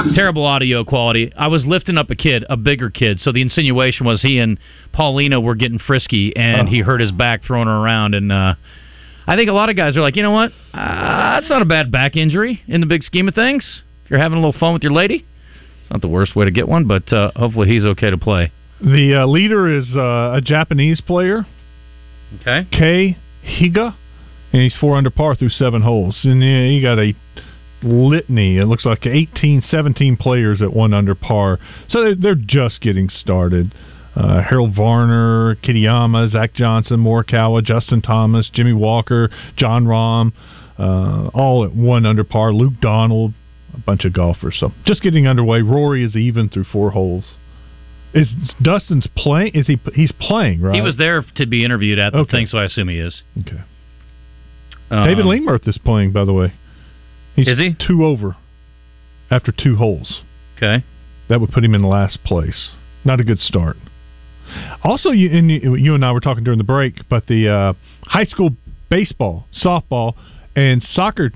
[0.15, 1.31] Terrible audio quality.
[1.37, 3.19] I was lifting up a kid, a bigger kid.
[3.19, 4.57] So the insinuation was he and
[4.93, 8.15] Paulina were getting frisky, and he hurt his back throwing her around.
[8.15, 8.55] And uh,
[9.27, 10.51] I think a lot of guys are like, you know what?
[10.73, 13.83] Uh, that's not a bad back injury in the big scheme of things.
[14.03, 15.25] If you're having a little fun with your lady,
[15.81, 16.87] it's not the worst way to get one.
[16.87, 18.51] But uh, hopefully he's okay to play.
[18.81, 21.45] The uh, leader is uh, a Japanese player,
[22.41, 22.67] Okay.
[22.71, 23.95] Kei Higa,
[24.51, 26.19] and he's four under par through seven holes.
[26.23, 27.13] And you got a
[27.83, 28.57] litany.
[28.57, 31.59] It looks like 18, 17 players at one under par.
[31.87, 33.73] So they're, they're just getting started.
[34.15, 40.31] Uh, Harold Varner, Kitayama, Zach Johnson, Morikawa, Justin Thomas, Jimmy Walker, Jon Rahm,
[40.79, 42.53] uh, all at one under par.
[42.53, 43.33] Luke Donald,
[43.73, 44.57] a bunch of golfers.
[44.59, 45.61] So just getting underway.
[45.61, 47.25] Rory is even through four holes.
[48.15, 48.29] Is
[48.61, 49.51] Dustin's playing?
[49.53, 49.77] Is he?
[49.93, 50.73] He's playing, right?
[50.73, 52.31] He was there to be interviewed at the Okay.
[52.31, 53.23] thing, so I assume he is.
[53.41, 53.61] Okay.
[54.89, 56.53] Um, David Lingmerth is playing, by the way.
[57.35, 57.75] He's Is he?
[57.85, 58.37] two over
[59.29, 60.21] after two holes.
[60.57, 60.83] Okay.
[61.27, 62.69] That would put him in last place.
[63.03, 63.75] Not a good start.
[64.83, 67.73] Also, you and you, you and I were talking during the break, but the uh,
[68.05, 68.51] high school
[68.89, 70.13] baseball, softball,
[70.55, 71.31] and soccer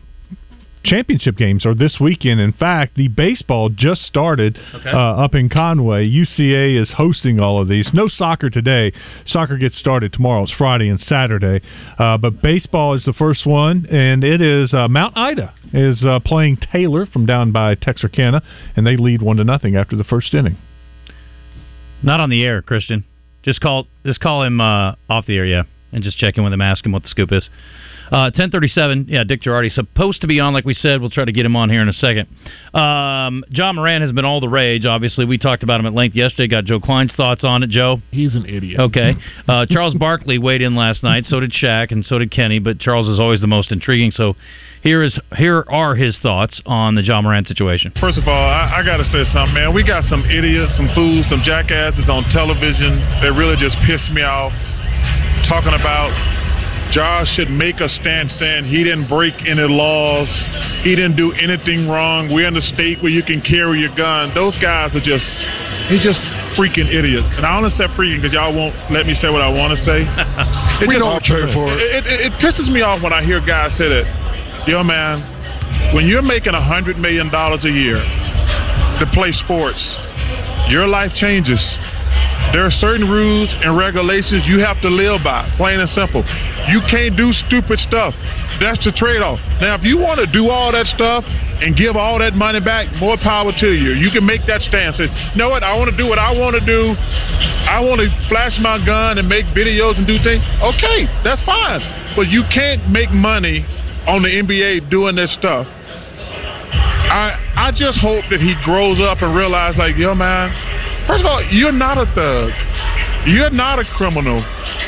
[0.84, 2.40] championship games are this weekend.
[2.40, 4.90] In fact, the baseball just started Okay.
[4.90, 6.08] uh, up in Conway.
[6.10, 7.90] UCA is hosting all of these.
[7.94, 8.92] No soccer today.
[9.26, 10.44] Soccer gets started tomorrow.
[10.44, 11.62] It's Friday and Saturday.
[11.98, 16.20] Uh, but baseball is the first one, and it is uh, Mount Ida is uh,
[16.20, 18.42] playing Taylor from down by Texarkana,
[18.76, 20.58] and they lead one to nothing after the first inning.
[22.02, 23.04] Not on the air, Christian.
[23.44, 26.54] Just call just call him uh, off the air, yeah, and just check in with
[26.54, 27.50] him, ask him what the scoop is.
[28.12, 29.24] Uh, Ten thirty seven, yeah.
[29.24, 31.02] Dick Jerardi supposed to be on, like we said.
[31.02, 32.28] We'll try to get him on here in a second.
[32.74, 34.86] Um, Ja Morant has been all the rage.
[34.86, 36.48] Obviously, we talked about him at length yesterday.
[36.48, 37.70] Got Joe Klein's thoughts on it.
[37.70, 38.80] Joe, he's an idiot.
[38.80, 39.14] Okay,
[39.48, 41.26] uh, Charles Barkley weighed in last night.
[41.26, 42.60] So did Shaq, and so did Kenny.
[42.60, 44.12] But Charles is always the most intriguing.
[44.12, 44.36] So
[44.82, 47.92] here is here are his thoughts on the Ja Morant situation.
[48.00, 49.74] First of all, I, I got to say something, man.
[49.74, 54.24] We got some idiots, some fools, some jackasses on television that really just piss me
[54.24, 54.56] off.
[55.48, 56.12] Talking about
[56.92, 60.26] Josh should make a stand saying he didn't break any laws,
[60.82, 62.34] he didn't do anything wrong.
[62.34, 64.34] We're in a state where you can carry your gun.
[64.34, 65.26] Those guys are just,
[65.94, 66.18] he's just
[66.58, 67.30] freaking idiots.
[67.38, 69.80] And I only say freaking because y'all won't let me say what I want to
[69.86, 70.02] say.
[70.82, 71.78] It We just- don't pay for it.
[71.78, 72.20] It, it.
[72.32, 75.22] it pisses me off when I hear guys say that, yo man,
[75.94, 78.00] when you're making a hundred million dollars a year
[78.98, 79.78] to play sports,
[80.72, 81.60] your life changes.
[82.54, 86.26] There are certain rules and regulations you have to live by, plain and simple.
[86.74, 88.18] You can't do stupid stuff.
[88.58, 89.38] That's the trade off.
[89.62, 91.24] Now, if you want to do all that stuff
[91.62, 93.94] and give all that money back, more power to you.
[93.94, 94.98] You can make that stance.
[94.98, 95.62] Say, you know what?
[95.62, 96.98] I want to do what I want to do.
[97.70, 100.42] I want to flash my gun and make videos and do things.
[100.64, 101.86] Okay, that's fine.
[102.16, 103.62] But you can't make money
[104.10, 105.68] on the NBA doing this stuff.
[107.10, 110.50] I I just hope that he grows up and realizes, like, yo, man,
[111.10, 112.54] first of all, you're not a thug.
[113.26, 114.40] You're not a criminal.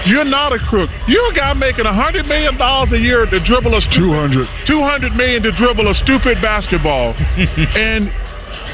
[0.05, 0.89] You're not a crook.
[1.09, 4.47] You're a guy making a hundred million dollars a year to dribble a two hundred.
[4.69, 8.07] Two hundred million to dribble a stupid basketball, and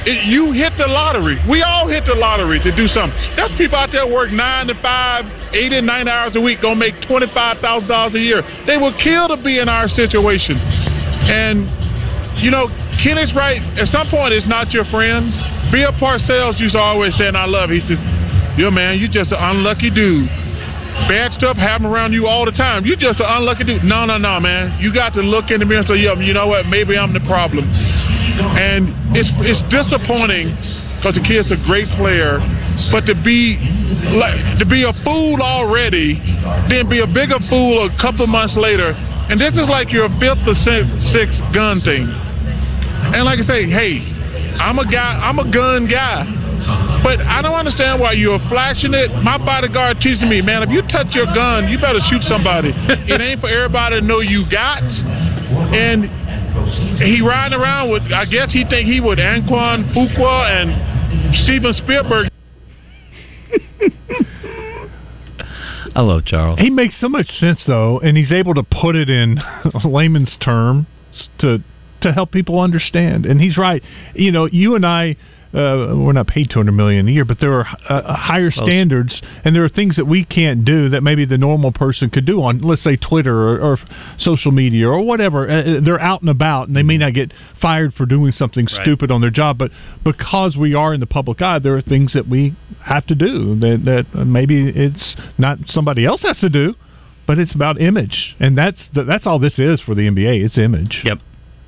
[0.06, 1.42] it, you hit the lottery.
[1.50, 3.18] We all hit the lottery to do something.
[3.36, 5.26] There's people out there work nine to five,
[5.58, 8.44] eight and nine hours a week, gonna make twenty five thousand dollars a year.
[8.68, 10.62] They will kill to be in our situation,
[11.26, 11.66] and
[12.38, 12.70] you know,
[13.02, 13.58] Kenny's right.
[13.82, 15.34] At some point, it's not your friends.
[15.72, 18.00] Bill Parcells used to always say, and I love he says,
[18.58, 20.26] Yo, man, you just an unlucky dude.
[21.06, 22.82] Bad stuff happen around you all the time.
[22.82, 23.86] You're just an unlucky dude.
[23.86, 24.82] No, no, no, man.
[24.82, 26.66] You got to look in the mirror and say, Yo, you know what?
[26.66, 27.70] Maybe I'm the problem.
[27.70, 30.58] And it's it's disappointing
[30.98, 32.42] because the kid's a great player,
[32.90, 33.62] but to be
[34.18, 36.18] like to be a fool already,
[36.70, 38.98] then be a bigger fool a couple months later,
[39.30, 42.10] and this is like your fifth or sixth gun thing.
[43.14, 44.17] And like I say, hey,
[44.60, 45.22] I'm a guy.
[45.24, 46.26] I'm a gun guy.
[47.04, 49.12] But I don't understand why you're flashing it.
[49.24, 52.74] My bodyguard teaching me, man, if you touch your gun, you better shoot somebody.
[52.74, 54.82] it ain't for everybody to know you got.
[54.82, 56.10] And
[57.00, 62.28] he riding around with, I guess he think he with Antoine Fuqua and Steven Spielberg.
[65.96, 66.60] I love Charles.
[66.60, 69.40] He makes so much sense though, and he's able to put it in
[69.86, 70.86] layman's terms
[71.40, 71.60] to
[72.02, 73.26] to help people understand.
[73.26, 73.82] And he's right.
[74.14, 75.18] You know, you and I.
[75.54, 79.56] Uh, we're not paid 200 million a year, but there are uh, higher standards, and
[79.56, 82.60] there are things that we can't do that maybe the normal person could do on,
[82.60, 83.78] let's say, Twitter or, or
[84.20, 85.50] social media or whatever.
[85.50, 87.32] Uh, they're out and about, and they may not get
[87.62, 88.82] fired for doing something Right.
[88.84, 89.72] stupid on their job, but
[90.04, 93.56] because we are in the public eye, there are things that we have to do
[93.62, 96.76] that that maybe it's not somebody else has to do,
[97.26, 100.44] but it's about image, and that's that's all this is for the NBA.
[100.46, 101.00] It's image.
[101.06, 101.20] Yep,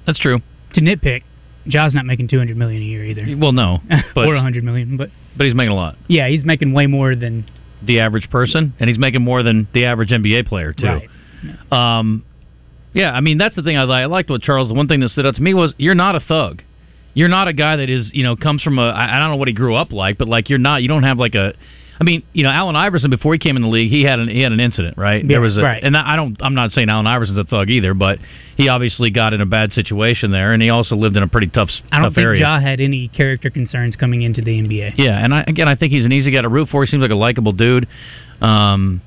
[0.05, 0.39] that's true.
[0.73, 1.23] To nitpick,
[1.67, 3.25] Ja's not making 200 million a year either.
[3.37, 3.79] Well, no,
[4.15, 5.95] but or 100 million, but but he's making a lot.
[6.07, 7.45] yeah, he's making way more than
[7.85, 10.85] The average person, and he's making more than the average NBA player too.
[10.85, 11.09] Right.
[11.71, 12.23] Um,
[12.93, 14.67] yeah, I mean that's the thing I, I liked what Charles.
[14.67, 16.63] The one thing that stood out to me was you're not a thug.
[17.13, 19.37] You're not a guy that is you know comes from a I, I don't know
[19.37, 20.81] what he grew up like, but like you're not.
[20.81, 21.53] You don't have like a.
[21.99, 24.29] I mean, you know, Allen Iverson before he came in the league, he had an
[24.29, 25.21] he had an incident, right?
[25.21, 25.83] Yeah, there was a, right.
[25.83, 26.37] and I don't.
[26.41, 28.19] I'm not saying Allen Iverson's a thug either, but
[28.55, 31.47] he obviously got in a bad situation there, and he also lived in a pretty
[31.47, 31.89] tough area.
[31.91, 32.41] I don't tough think area.
[32.41, 34.93] Ja had any character concerns coming into the NBA.
[34.97, 36.85] Yeah, and I, again, I think he's an easy guy to root for.
[36.85, 37.87] He seems like a likable dude.
[38.39, 39.01] Um,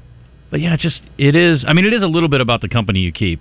[0.51, 1.65] but yeah, it's just it is.
[1.67, 3.41] I mean, it is a little bit about the company you keep.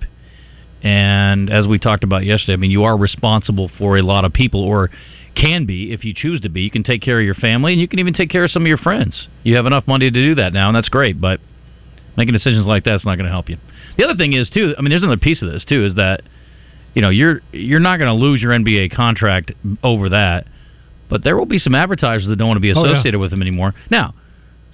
[0.81, 4.33] And as we talked about yesterday, I mean, you are responsible for a lot of
[4.33, 4.89] people, or
[5.35, 6.61] can be if you choose to be.
[6.61, 8.63] You can take care of your family, and you can even take care of some
[8.63, 9.27] of your friends.
[9.43, 11.19] You have enough money to do that now, and that's great.
[11.21, 11.39] But
[12.17, 13.57] making decisions like that's not going to help you.
[13.97, 14.73] The other thing is too.
[14.77, 15.85] I mean, there's another piece of this too.
[15.85, 16.21] Is that
[16.93, 19.51] you know you're you're not going to lose your NBA contract
[19.83, 20.45] over that,
[21.09, 22.91] but there will be some advertisers that don't want to be Oh, yeah.
[22.91, 23.73] associated with him anymore.
[23.89, 24.13] Now,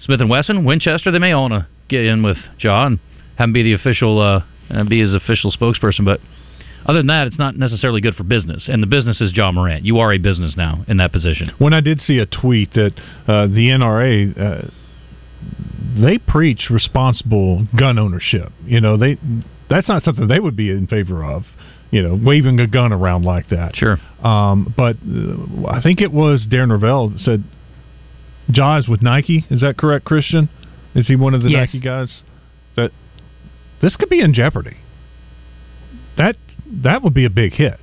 [0.00, 2.98] Smith and Wesson, Winchester, they may want to get in with John, and
[3.36, 4.42] have him be the official, uh,
[4.88, 6.04] be his official spokesperson.
[6.04, 6.20] But
[6.88, 8.68] other than that, it's not necessarily good for business.
[8.68, 9.84] And the business is Ja Morant.
[9.84, 11.52] You are a business now in that position.
[11.58, 12.92] When I did see a tweet that
[13.28, 14.70] uh, the NRA uh,
[16.00, 18.52] they preach responsible gun ownership.
[18.64, 19.18] You know, they
[19.68, 21.44] that's not something they would be in favor of.
[21.90, 23.74] You know, waving a gun around like that.
[23.76, 23.98] Sure.
[24.22, 27.44] Um, but uh, I think it was Darren Rovell said,
[28.48, 30.50] "Ja is with Nike." Is that correct, Christian?
[30.94, 31.68] Is he one of the Yes.
[31.72, 32.22] Nike guys?
[32.76, 32.90] That
[33.80, 34.76] this could be in jeopardy.
[36.18, 36.36] That
[36.82, 37.78] that would be a big hit.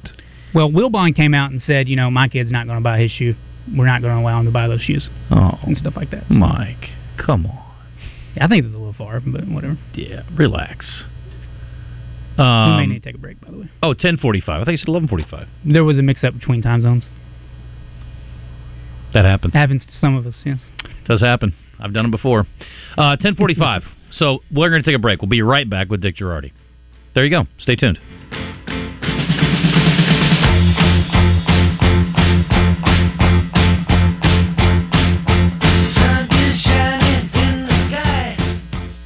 [0.53, 3.11] Well, Wilbon came out and said, you know, my kid's not going to buy his
[3.11, 3.35] shoe.
[3.75, 6.29] We're not going to allow him to buy those shoes Oh, and stuff like that.
[6.29, 6.89] Mike,
[7.23, 7.61] come on.
[8.35, 9.77] Yeah, I think that's a little far, but whatever.
[9.95, 11.03] Yeah, relax.
[12.37, 13.69] we may Um, need to take a break, by the way.
[13.81, 14.61] oh, 1045.
[14.61, 15.47] I think it's 1145.
[15.65, 17.05] There was a mix-up between time zones.
[19.13, 19.53] That happens.
[19.53, 20.59] Happens to some of us, yes.
[21.07, 21.53] Does happen.
[21.79, 22.41] I've done it before.
[22.97, 23.83] Uh, 1045.
[24.11, 25.21] so we're going to take a break.
[25.21, 26.51] We'll be right back with Dick Jerardi.
[27.13, 27.45] There you go.
[27.57, 27.97] Stay tuned.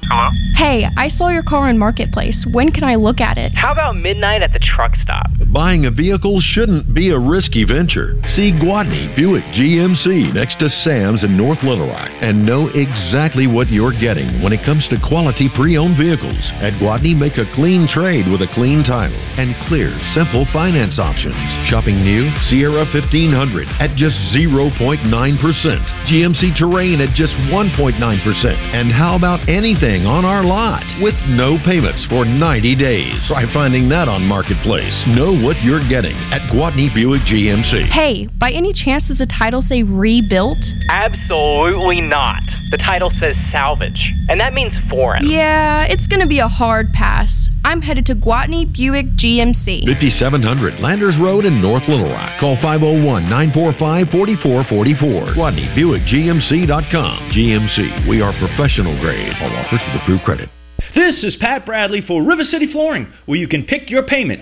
[0.09, 0.29] Hello?
[0.55, 2.45] Hey, I saw your car in Marketplace.
[2.51, 3.53] When can I look at it?
[3.55, 5.27] How about midnight at the truck stop?
[5.53, 8.13] buying a vehicle shouldn't be a risky venture.
[8.37, 13.69] See Gwatney Buick GMC next to Sam's in North Little Rock and know exactly what
[13.69, 16.37] you're getting when it comes to quality pre-owned vehicles.
[16.61, 21.35] At Gwatney, make a clean trade with a clean title and clear, simple finance options.
[21.69, 29.41] Shopping new Sierra 1500 at just 0.9%, GMC Terrain at just 1.9%, and how about
[29.49, 33.15] anything on our lot with no payments for 90 days?
[33.27, 34.93] Try finding that on Marketplace.
[35.07, 37.89] Know what you're getting at Gwatney Buick GMC.
[37.89, 40.59] Hey, by any chance does the title say rebuilt?
[40.89, 42.43] Absolutely not.
[42.71, 45.27] The title says salvage, and that means foreign.
[45.29, 47.29] Yeah, it's gonna be a hard pass.
[47.63, 49.85] I'm headed to Gwatney Buick GMC.
[49.85, 52.39] 5700 Landers Road in North Little Rock.
[52.39, 55.35] Call 501 945 4444.
[55.35, 57.31] Gwatney Buick GMC.com.
[57.35, 59.33] GMC, we are professional grade.
[59.41, 60.49] All offers with approved credit.
[60.95, 64.41] This is Pat Bradley for River City Flooring, where you can pick your payment.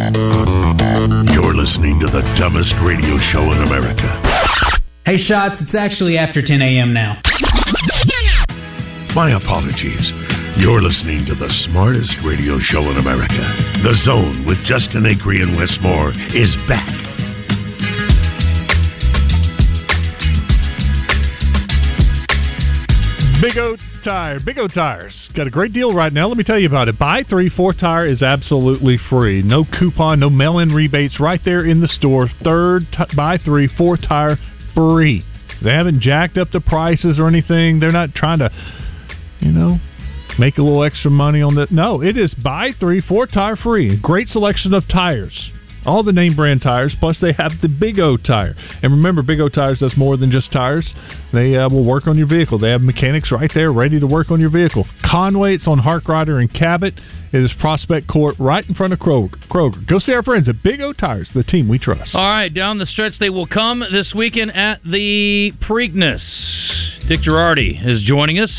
[0.00, 4.08] You're listening to the dumbest radio show in America.
[5.04, 6.94] Hey, Shots, it's actually after 10 a.m.
[6.94, 7.20] now.
[9.14, 10.12] My apologies.
[10.56, 13.44] You're listening to the smartest radio show in America.
[13.84, 16.88] The Zone with Justin Acree and Wes Moore is back.
[23.40, 23.74] Big O
[24.04, 24.38] Tire.
[24.38, 25.30] Big O Tires.
[25.34, 26.28] Got a great deal right now.
[26.28, 26.98] Let me tell you about it.
[26.98, 29.42] Buy three, four tire is absolutely free.
[29.42, 32.28] No coupon, no mail in rebates right there in the store.
[32.44, 34.36] Third, t- buy three, four tire
[34.74, 35.24] free.
[35.64, 37.80] They haven't jacked up the prices or anything.
[37.80, 38.50] They're not trying to,
[39.40, 39.78] you know,
[40.38, 41.70] make a little extra money on that.
[41.70, 43.98] No, it is buy three, four tire free.
[44.02, 45.50] Great selection of tires.
[45.86, 48.54] All the name brand tires, plus they have the Big O tire.
[48.82, 50.92] And remember, Big O tires does more than just tires.
[51.32, 52.58] They uh, will work on your vehicle.
[52.58, 54.86] They have mechanics right there ready to work on your vehicle.
[55.04, 56.94] Conway, it's on Hark Harkrider and Cabot.
[57.32, 59.34] It is Prospect Court right in front of Kroger.
[59.48, 59.86] Kroger.
[59.86, 62.14] Go see our friends at Big O Tires, the team we trust.
[62.14, 66.20] All right, down the stretch, they will come this weekend at the Preakness.
[67.08, 68.52] Dick Jerardi is joining us.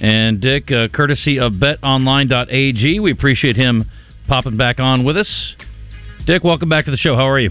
[0.00, 3.84] And Dick, uh, courtesy of betonline.ag, we appreciate him
[4.28, 5.54] popping back on with us.
[6.26, 7.16] Dick, welcome back to the show.
[7.16, 7.50] How are you?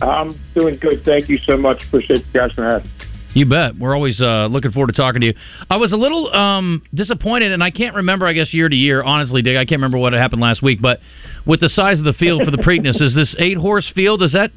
[0.00, 1.02] I'm doing good.
[1.04, 1.82] Thank you so much.
[1.86, 2.94] Appreciate you guys for having me.
[3.32, 3.76] You bet.
[3.78, 5.34] We're always uh, looking forward to talking to you.
[5.68, 9.02] I was a little um, disappointed, and I can't remember, I guess, year to year,
[9.02, 9.56] honestly, Dick.
[9.56, 10.98] I can't remember what happened last week, but
[11.46, 14.32] with the size of the field for the Preakness, is this eight horse field, is
[14.32, 14.50] that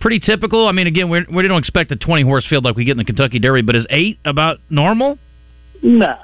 [0.00, 0.66] pretty typical?
[0.66, 2.98] I mean, again, we're, we don't expect a 20 horse field like we get in
[2.98, 5.18] the Kentucky Derby, but is eight about normal?
[5.82, 6.16] No.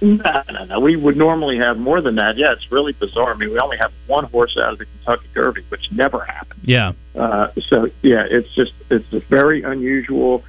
[0.00, 0.80] No, no, no.
[0.80, 2.36] We would normally have more than that.
[2.36, 3.34] Yeah, it's really bizarre.
[3.34, 6.60] I mean, we only have one horse out of the Kentucky Derby, which never happened.
[6.64, 6.92] Yeah.
[7.14, 10.42] Uh, so yeah, it's just it's very unusual.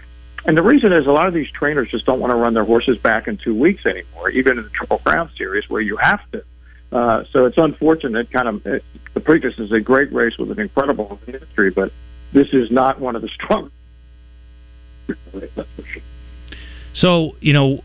[0.45, 2.65] And the reason is a lot of these trainers just don't want to run their
[2.65, 6.21] horses back in two weeks anymore, even in the Triple Crown Series where you have
[6.31, 6.43] to.
[6.91, 8.31] Uh, so it's unfortunate.
[8.31, 8.83] Kind of, it,
[9.13, 11.91] the Preakness is a great race with an incredible history, but
[12.33, 13.75] this is not one of the strongest.
[15.07, 16.01] That's for sure.
[16.93, 17.81] So, you know,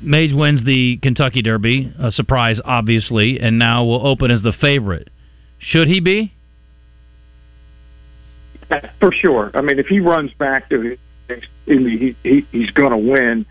[0.00, 5.08] Mage wins the Kentucky Derby, a surprise, obviously, and now will open as the favorite.
[5.58, 6.32] Should he be?
[8.98, 9.50] For sure.
[9.54, 10.96] I mean, if he runs back to,
[11.66, 13.46] he, he, he's going to win.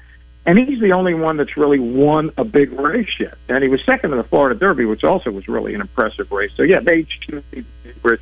[0.45, 3.37] And he's the only one that's really won a big race yet.
[3.49, 6.51] And he was second in the Florida Derby, which also was really an impressive race.
[6.55, 8.21] So, yeah, Mage should be favorite.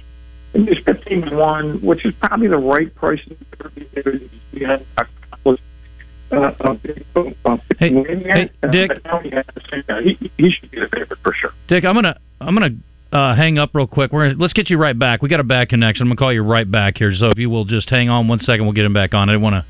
[0.54, 4.30] And he's 15 1, which is probably the right price in the Derby.
[4.52, 5.60] He had a couple of
[6.32, 6.76] uh,
[7.80, 8.92] hey, hey, Dick.
[10.04, 11.52] He, he should be the favorite for sure.
[11.68, 12.76] Dick, I'm gonna I'm gonna
[13.12, 14.12] uh, hang up real quick.
[14.12, 15.22] We're gonna, let's get you right back.
[15.22, 16.04] We got a bad connection.
[16.04, 17.14] I'm gonna call you right back here.
[17.14, 19.30] So if you will just hang on one second, we'll get him back on.
[19.30, 19.66] I didn't want to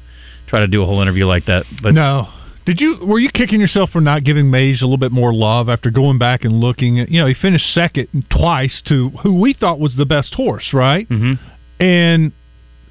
[0.47, 2.27] try to do a whole interview like that, but no.
[2.65, 5.69] Did you were you kicking yourself for not giving Mage a little bit more love
[5.69, 9.53] after going back and looking at you know he finished second twice to who we
[9.53, 11.07] thought was the best horse, right?
[11.07, 11.83] Mm-hmm.
[11.83, 12.33] And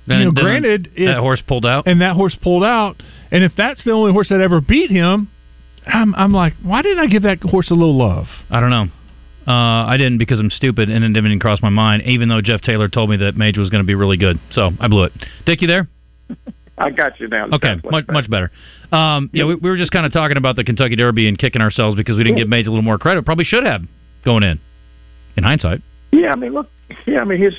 [0.07, 3.03] Then- you know, then granted, that if- horse pulled out, and that horse pulled out,
[3.31, 5.29] and if that's the only horse that ever beat him,
[5.87, 8.27] I'm I'm like, why didn't I give that horse a little love?
[8.51, 8.89] I don't know.
[9.47, 12.03] Uh, I didn't because I'm stupid and it didn't even cross my mind.
[12.03, 14.73] Even though Jeff Taylor told me that Mage was going to be really good, so
[14.81, 15.13] I blew it.
[15.45, 15.89] Dick, you there?
[16.79, 17.47] I got you now.
[17.53, 18.51] Okay, much much better.
[18.93, 21.63] Um, yeah, we, we were just kind of talking about the Kentucky Derby and kicking
[21.63, 23.25] ourselves because we didn't give Mage a little more credit.
[23.25, 23.83] Probably should have
[24.25, 24.61] going in.
[25.37, 25.83] In hindsight,
[26.13, 26.69] Yeah, I mean, look,
[27.07, 27.55] yeah, I mean, his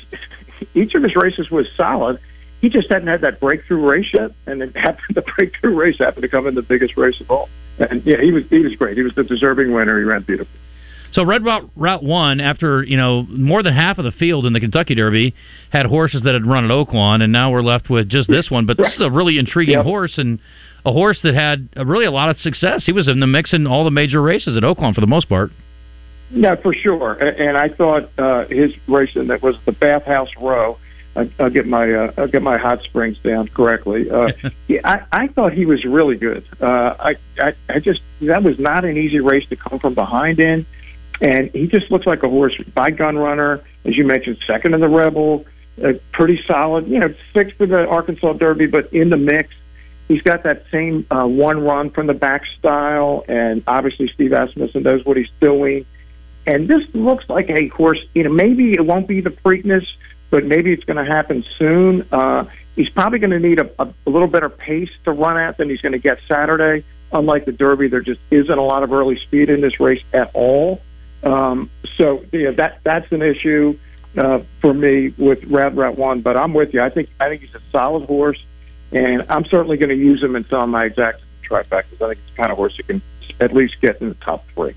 [0.74, 2.18] each of his races was solid.
[2.60, 5.14] He just hadn't had that breakthrough race yet, and it happened.
[5.14, 7.48] The breakthrough race happened to come in the biggest race of all.
[7.78, 8.96] And yeah, he was he was great.
[8.96, 9.98] He was the deserving winner.
[9.98, 10.58] He ran beautifully.
[11.12, 14.52] So Red Route Route One, after you know more than half of the field in
[14.52, 15.34] the Kentucky Derby
[15.70, 18.66] had horses that had run at Oaklawn, and now we're left with just this one.
[18.66, 20.38] But this is a really intriguing horse and
[20.84, 22.84] a horse that had really a lot of success.
[22.84, 25.28] He was in the mix in all the major races at Oaklawn for the most
[25.28, 25.50] part.
[26.30, 27.12] Yeah, for sure.
[27.14, 30.78] And I thought uh, his racing that was the Bathhouse Row.
[31.16, 34.10] I, I'll get my uh, I'll get my hot springs down correctly.
[34.10, 34.32] Uh,
[34.68, 36.44] yeah, I, I thought he was really good.
[36.60, 40.40] Uh, I, I I just that was not an easy race to come from behind
[40.40, 40.66] in,
[41.20, 44.80] and he just looks like a horse by gun runner, as you mentioned, second in
[44.80, 45.44] the Rebel,
[45.82, 46.86] uh, pretty solid.
[46.88, 49.54] You know, sixth in the Arkansas Derby, but in the mix.
[50.06, 54.82] He's got that same uh, one run from the back style, and obviously Steve Asmussen
[54.82, 55.84] knows what he's doing.
[56.46, 58.00] And this looks like a horse.
[58.14, 59.86] You know, maybe it won't be the Preakness,
[60.30, 62.06] but maybe it's going to happen soon.
[62.12, 62.44] Uh,
[62.76, 65.68] he's probably going to need a, a, a little better pace to run at than
[65.70, 66.84] he's going to get Saturday.
[67.12, 70.30] Unlike the Derby, there just isn't a lot of early speed in this race at
[70.34, 70.80] all.
[71.22, 73.78] Um, so yeah, that that's an issue
[74.16, 76.20] uh, for me with Red Route One.
[76.20, 76.82] But I'm with you.
[76.82, 78.42] I think I think he's a solid horse,
[78.92, 81.94] and I'm certainly going to use him in some of my exact trifectas.
[82.02, 83.02] I think it's the kind of horse that can
[83.40, 84.74] at least get in the top three.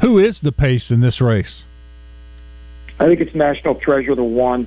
[0.00, 1.62] Who is the pace in this race?
[2.98, 4.66] I think it's National Treasure, the one.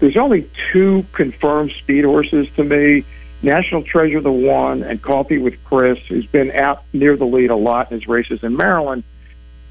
[0.00, 3.04] There's only two confirmed speed horses to me.
[3.42, 7.56] National Treasure, the one, and Coffee with Chris, who's been out near the lead a
[7.56, 9.04] lot in his races in Maryland.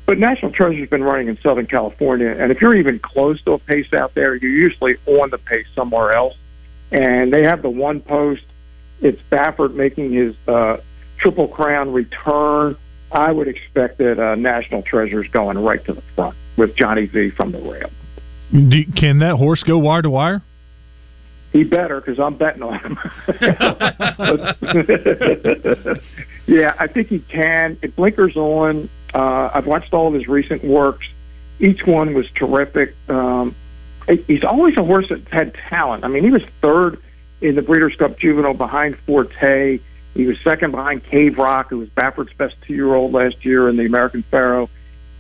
[0.06, 3.60] But National Treasure's been running in Southern California, and if you're even close to a
[3.60, 6.36] pace out there, you're usually on the pace somewhere else.
[6.92, 8.44] And they have the one post.
[9.02, 10.78] It's Baffert making his uh,
[11.18, 12.78] Triple Crown return.
[13.12, 17.32] I would expect that uh, National Treasure's going right to the front with Johnny V
[17.32, 17.90] from the rail.
[18.52, 20.42] Do, can that horse go wire to wire?
[21.54, 23.00] He better because I'm betting on him.
[26.46, 27.78] yeah, I think he can.
[27.82, 31.06] It Blinker's on, uh, I've watched all of his recent works.
[31.60, 32.96] Each one was terrific.
[33.10, 33.56] Um,
[34.28, 36.04] he's always a horse that's had talent.
[36.04, 37.00] I mean, he was third
[37.42, 39.80] in the Breeders' Cup Juvenile behind Forte.
[40.14, 43.86] He was second behind Cave Rock, who was Baffert's best two-year-old last year in the
[43.86, 44.68] American Pharoah.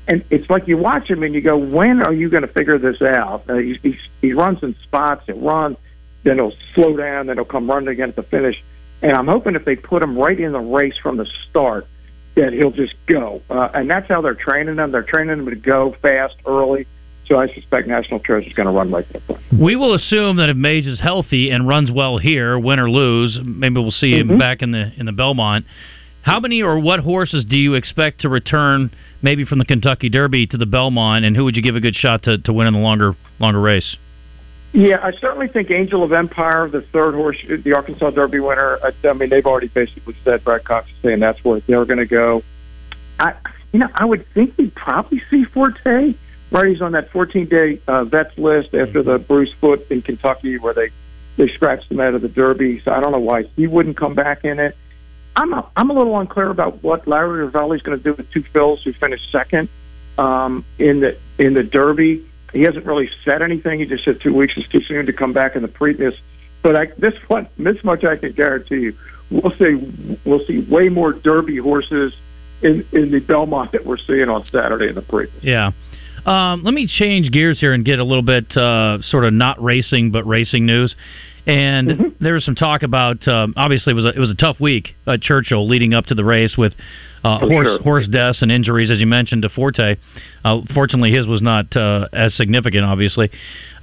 [0.07, 2.77] And it's like you watch him and you go, when are you going to figure
[2.77, 3.43] this out?
[3.49, 5.23] Uh, he, he, he runs in spots.
[5.25, 5.75] He'll
[6.23, 8.61] then he'll slow down, then he'll come running again at the finish.
[9.01, 11.87] And I'm hoping if they put him right in the race from the start,
[12.35, 13.41] that he'll just go.
[13.49, 14.91] Uh, and that's how they're training him.
[14.91, 16.85] They're training him to go fast early.
[17.27, 19.21] So I suspect National Treasure is going to run like that.
[19.51, 23.39] We will assume that if Mage is healthy and runs well here, win or lose,
[23.43, 24.39] maybe we'll see him Mhm.
[24.39, 25.65] back in the in the Belmont.
[26.27, 30.45] How many or what horses do you expect to return, maybe from the Kentucky Derby
[30.47, 32.73] to the Belmont, and who would you give a good shot to, to win in
[32.73, 33.95] the longer longer race?
[34.73, 38.77] Yeah, I certainly think Angel of Empire, the third horse, the Arkansas Derby winner.
[38.83, 41.97] I, I mean, they've already basically said Brad Cox is saying that's where they're going
[41.97, 42.43] to go.
[43.19, 43.33] I,
[43.71, 46.13] you know, I would think we'd probably see Forte.
[46.51, 50.73] Right, he's on that 14-day uh, vets list after the Bruce Foot in Kentucky, where
[50.73, 50.89] they
[51.37, 52.81] they scratched him out of the Derby.
[52.83, 54.75] So I don't know why he wouldn't come back in it.
[55.37, 58.43] I'm a, I'm a little unclear about what Larry Rivelli's going to do with two
[58.53, 59.69] Phils who finished second
[60.17, 62.27] um, in the in the Derby.
[62.53, 63.79] He hasn't really said anything.
[63.79, 66.17] He just said two weeks is too soon to come back in the Preakness.
[66.63, 68.97] But I, this one, this much I can guarantee you,
[69.29, 72.13] we'll see we'll see way more Derby horses
[72.63, 75.43] in in the Belmont that we're seeing on Saturday in the Preakness.
[75.43, 75.71] Yeah.
[76.25, 79.61] Um, let me change gears here and get a little bit uh, sort of not
[79.63, 80.95] racing but racing news.
[81.47, 82.23] And Mm-hmm.
[82.23, 84.95] there was some talk about um, obviously it was a, it was a tough week
[85.07, 86.73] at Churchill leading up to the race with
[87.23, 87.81] uh, horse sure.
[87.81, 89.95] horse deaths and injuries as you mentioned to Forte.
[90.43, 93.31] Uh, fortunately, his was not uh, as significant, obviously.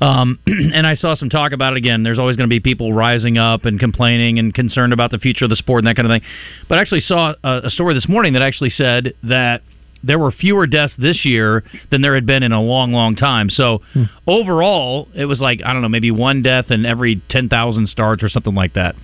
[0.01, 2.03] Um, and I saw some talk about it again.
[2.03, 5.47] There's always going to be people rising up and complaining and concerned about the future
[5.47, 6.29] of the sport and that kind of thing.
[6.69, 9.63] But I actually saw a, a story this morning that actually said that
[10.07, 13.49] there were fewer deaths this year than there had been in a long, long time.
[13.51, 13.81] So
[14.27, 18.23] overall, it was like I don't know, maybe one death in every ten thousand starts
[18.23, 18.95] or something like that.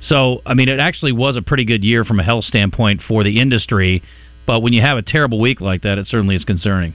[0.00, 3.24] So I mean, it actually was a pretty good year from a health standpoint for
[3.24, 4.02] the industry.
[4.46, 6.94] But when you have a terrible week like that, it certainly is concerning.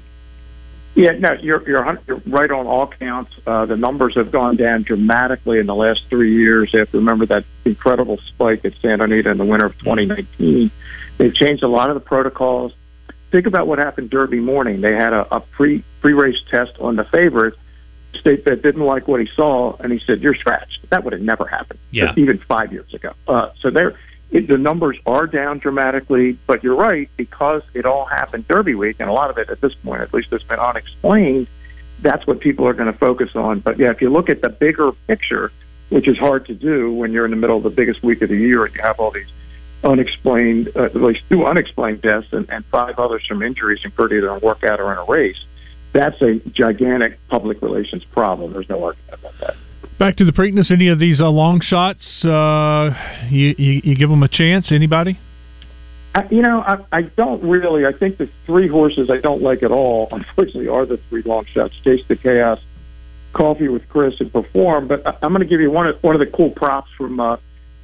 [0.95, 3.31] Yeah, no, you're you're, you're right on all counts.
[3.47, 6.69] Uh, the numbers have gone down dramatically in the last three years.
[6.71, 10.71] You have to remember that incredible spike at Santa Anita in the winter of 2019.
[11.17, 12.73] They've changed a lot of the protocols.
[13.33, 14.81] Think about what happened Derby morning.
[14.81, 17.55] They had a, a pre pre race test on the favorite.
[18.13, 21.21] State that didn't like what he saw, and he said, "You're scratched." That would have
[21.23, 22.13] never happened, Yeah.
[22.15, 23.13] even five years ago.
[23.27, 23.97] Uh, so there,
[24.29, 26.37] it, the numbers are down dramatically.
[26.45, 29.61] But you're right because it all happened Derby week, and a lot of it at
[29.61, 31.47] this point, at least, has been unexplained.
[32.03, 33.61] that's what people are going to focus on.
[33.61, 35.51] But yeah, if you look at the bigger picture,
[35.89, 38.29] which is hard to do when you're in the middle of the biggest week of
[38.29, 39.31] the year and you have all these
[39.83, 44.29] unexplained, uh, at least two unexplained deaths and, and five others from injuries incurred either
[44.31, 45.37] in a workout or in a race,
[45.93, 48.53] that's a gigantic public relations problem.
[48.53, 49.55] There's no argument about that.
[49.99, 50.71] Back to the Preakness.
[50.71, 52.25] Any of these uh, long shots?
[52.25, 52.91] Uh,
[53.29, 54.71] you, you you give them a chance?
[54.71, 55.19] Anybody?
[56.15, 57.85] I, you know, I, I don't really.
[57.85, 61.45] I think the three horses I don't like at all, unfortunately, are the three long
[61.45, 62.59] shots: Chase the Chaos,
[63.33, 64.87] Coffee with Chris, and Perform.
[64.87, 67.19] But I, I'm going to give you one of one of the cool props from
[67.19, 67.37] uh,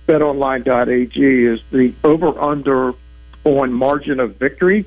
[0.09, 2.93] BetOnline.ag is the over/under
[3.43, 4.85] on margin of victory.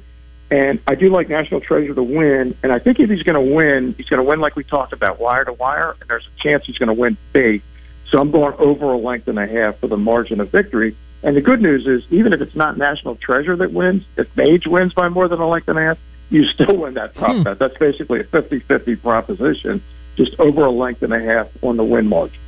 [0.50, 2.54] And I do like National Treasure to win.
[2.62, 4.92] And I think if he's going to win, he's going to win like we talked
[4.92, 5.94] about, wire to wire.
[6.00, 7.62] And there's a chance he's going to win big.
[8.10, 10.94] So I'm going over a length and a half for the margin of victory.
[11.22, 14.66] And the good news is, even if it's not National Treasure that wins, if Mage
[14.66, 15.98] wins by more than a length and a half,
[16.28, 17.42] you still win that prop Hmm.
[17.44, 17.58] bet.
[17.58, 19.80] That's basically a 50-50 proposition,
[20.16, 22.38] just over a length and a half on the win margin.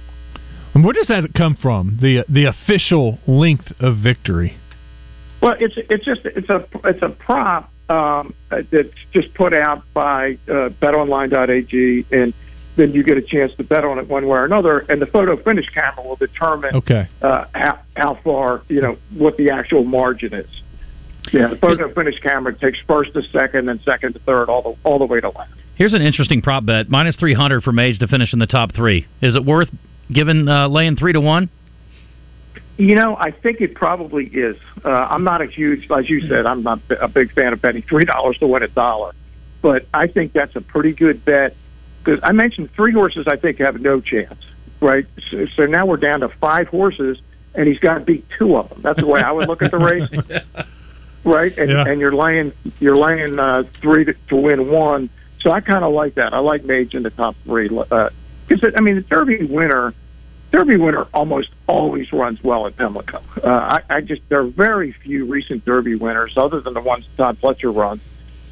[0.74, 1.98] And where does that come from?
[2.00, 4.56] The the official length of victory.
[5.40, 10.38] Well, it's it's just it's a it's a prop um, that's just put out by
[10.48, 12.34] uh, BetOnline.ag, and
[12.76, 14.80] then you get a chance to bet on it one way or another.
[14.88, 17.08] And the photo finish camera will determine Okay.
[17.22, 20.48] uh, how how far you know what the actual margin is.
[21.32, 24.88] Yeah, the photo finish camera takes first to second, and second to third, all the
[24.88, 25.52] all the way to last.
[25.76, 28.74] Here's an interesting prop bet: minus three hundred for Mage to finish in the top
[28.74, 29.06] three.
[29.22, 29.68] Is it worth
[30.12, 31.48] giving uh, laying three to one?
[32.76, 34.56] You know, I think it probably is.
[34.84, 37.82] Uh, I'm not a huge, as you said, I'm not a big fan of betting
[37.82, 39.12] three dollars to win a dollar,
[39.62, 41.54] but I think that's a pretty good bet
[42.02, 44.40] because I mentioned three horses I think have no chance,
[44.80, 45.06] right?
[45.30, 47.18] So, so now we're down to five horses,
[47.54, 48.80] and he's got to beat two of them.
[48.82, 50.10] That's the way I would look at the race,
[51.24, 51.56] right?
[51.56, 51.84] And Yeah.
[51.86, 55.10] and you're laying you're laying uh, three to, to win one.
[55.40, 56.34] So I kind of like that.
[56.34, 57.68] I like Mage in the top three
[58.46, 59.94] because I mean the Derby winner.
[60.50, 63.20] Derby winner almost always runs well at Pimlico.
[63.42, 67.06] Uh, I, I just there are very few recent Derby winners, other than the ones
[67.16, 68.00] Todd Pletcher runs,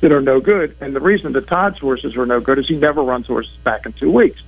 [0.00, 0.76] that are no good.
[0.80, 3.86] And the reason that Todd's horses are no good is he never runs horses back
[3.86, 4.42] in two weeks.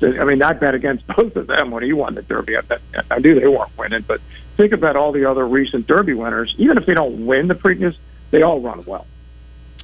[0.00, 2.56] I mean, I bet against both of them when he won the Derby.
[2.56, 2.80] I, bet,
[3.10, 4.20] I knew they weren't winning, but
[4.56, 6.54] think about all the other recent Derby winners.
[6.58, 7.96] Even if they don't win the Preakness,
[8.30, 9.06] they all run well.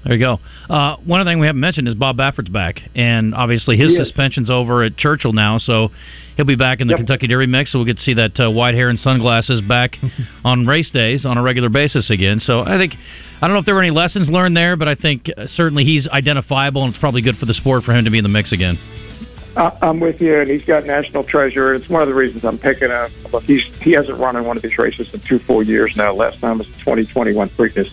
[0.04, 0.38] There you go.
[0.70, 4.48] Uh, one other thing we haven't mentioned is Bob Baffert's back, and obviously his suspension's
[4.48, 5.90] over at Churchill now, so
[6.36, 6.98] he'll be back in the Yep.
[6.98, 7.72] Kentucky Derby mix.
[7.72, 9.96] So we'll get to see that uh, white hair and sunglasses back
[10.44, 12.38] on race days on a regular basis again.
[12.40, 12.94] So I think
[13.42, 15.84] I don't know if there were any lessons learned there, but I think uh, certainly
[15.84, 18.28] he's identifiable, and it's probably good for the sport for him to be in the
[18.30, 18.78] mix again.
[19.56, 21.74] I'm with you, and he's got national treasure.
[21.74, 23.10] It's one of the reasons I'm picking him.
[23.32, 26.14] Look, he's he hasn't run in one of these races in two full years now.
[26.14, 27.90] Last time was the 2021 Preakness,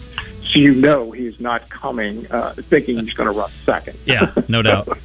[0.56, 3.98] so you know he's not coming uh, thinking he's going to run second.
[4.06, 4.88] Yeah, no doubt.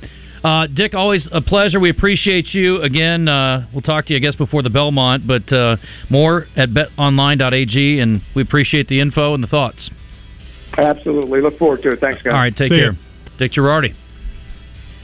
[0.43, 1.79] Uh, Dick, always a pleasure.
[1.79, 3.29] We appreciate you again.
[3.29, 5.77] Uh, we'll talk to you, I guess, before the Belmont, but uh,
[6.09, 9.91] more at betonline.ag, and we appreciate the info and the thoughts.
[10.79, 12.01] Absolutely, look forward to it.
[12.01, 12.33] Thanks, guys.
[12.33, 12.93] All right, take See ya.
[12.93, 12.99] care.
[13.39, 13.95] Dick Jerardi.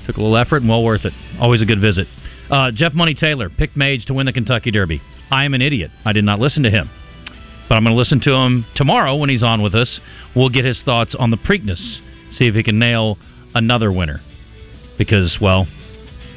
[0.07, 1.13] Took a little effort and well worth it.
[1.39, 2.07] Always a good visit.
[2.51, 5.03] Uh, Jeff Money Taylor picked Mage to win the Kentucky Derby.
[5.31, 5.91] I am an idiot.
[6.05, 6.89] I did not listen to him.
[7.69, 10.01] But I'm going to listen to him tomorrow when he's on with us.
[10.35, 11.99] We'll get his thoughts on the Preakness.
[12.33, 13.19] See if he can nail
[13.55, 14.21] another winner.
[14.99, 15.67] Because, well,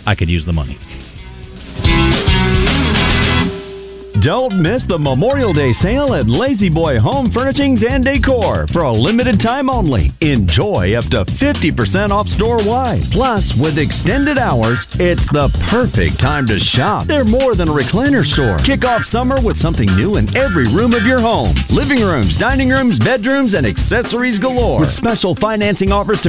[0.05, 0.77] I could use the money.
[4.23, 9.39] Don't miss the Memorial Day sale at La-Z-Boy Home Furnishings and Decor for a limited
[9.39, 10.11] time only.
[10.19, 13.05] Enjoy up to 50% off store wide.
[13.13, 17.05] Plus, with extended hours, it's the perfect time to shop.
[17.05, 18.57] They're more than a recliner store.
[18.65, 22.69] Kick off summer with something new in every room of your home living rooms, dining
[22.69, 24.81] rooms, bedrooms, and accessories galore.
[24.81, 26.17] With special financing offers to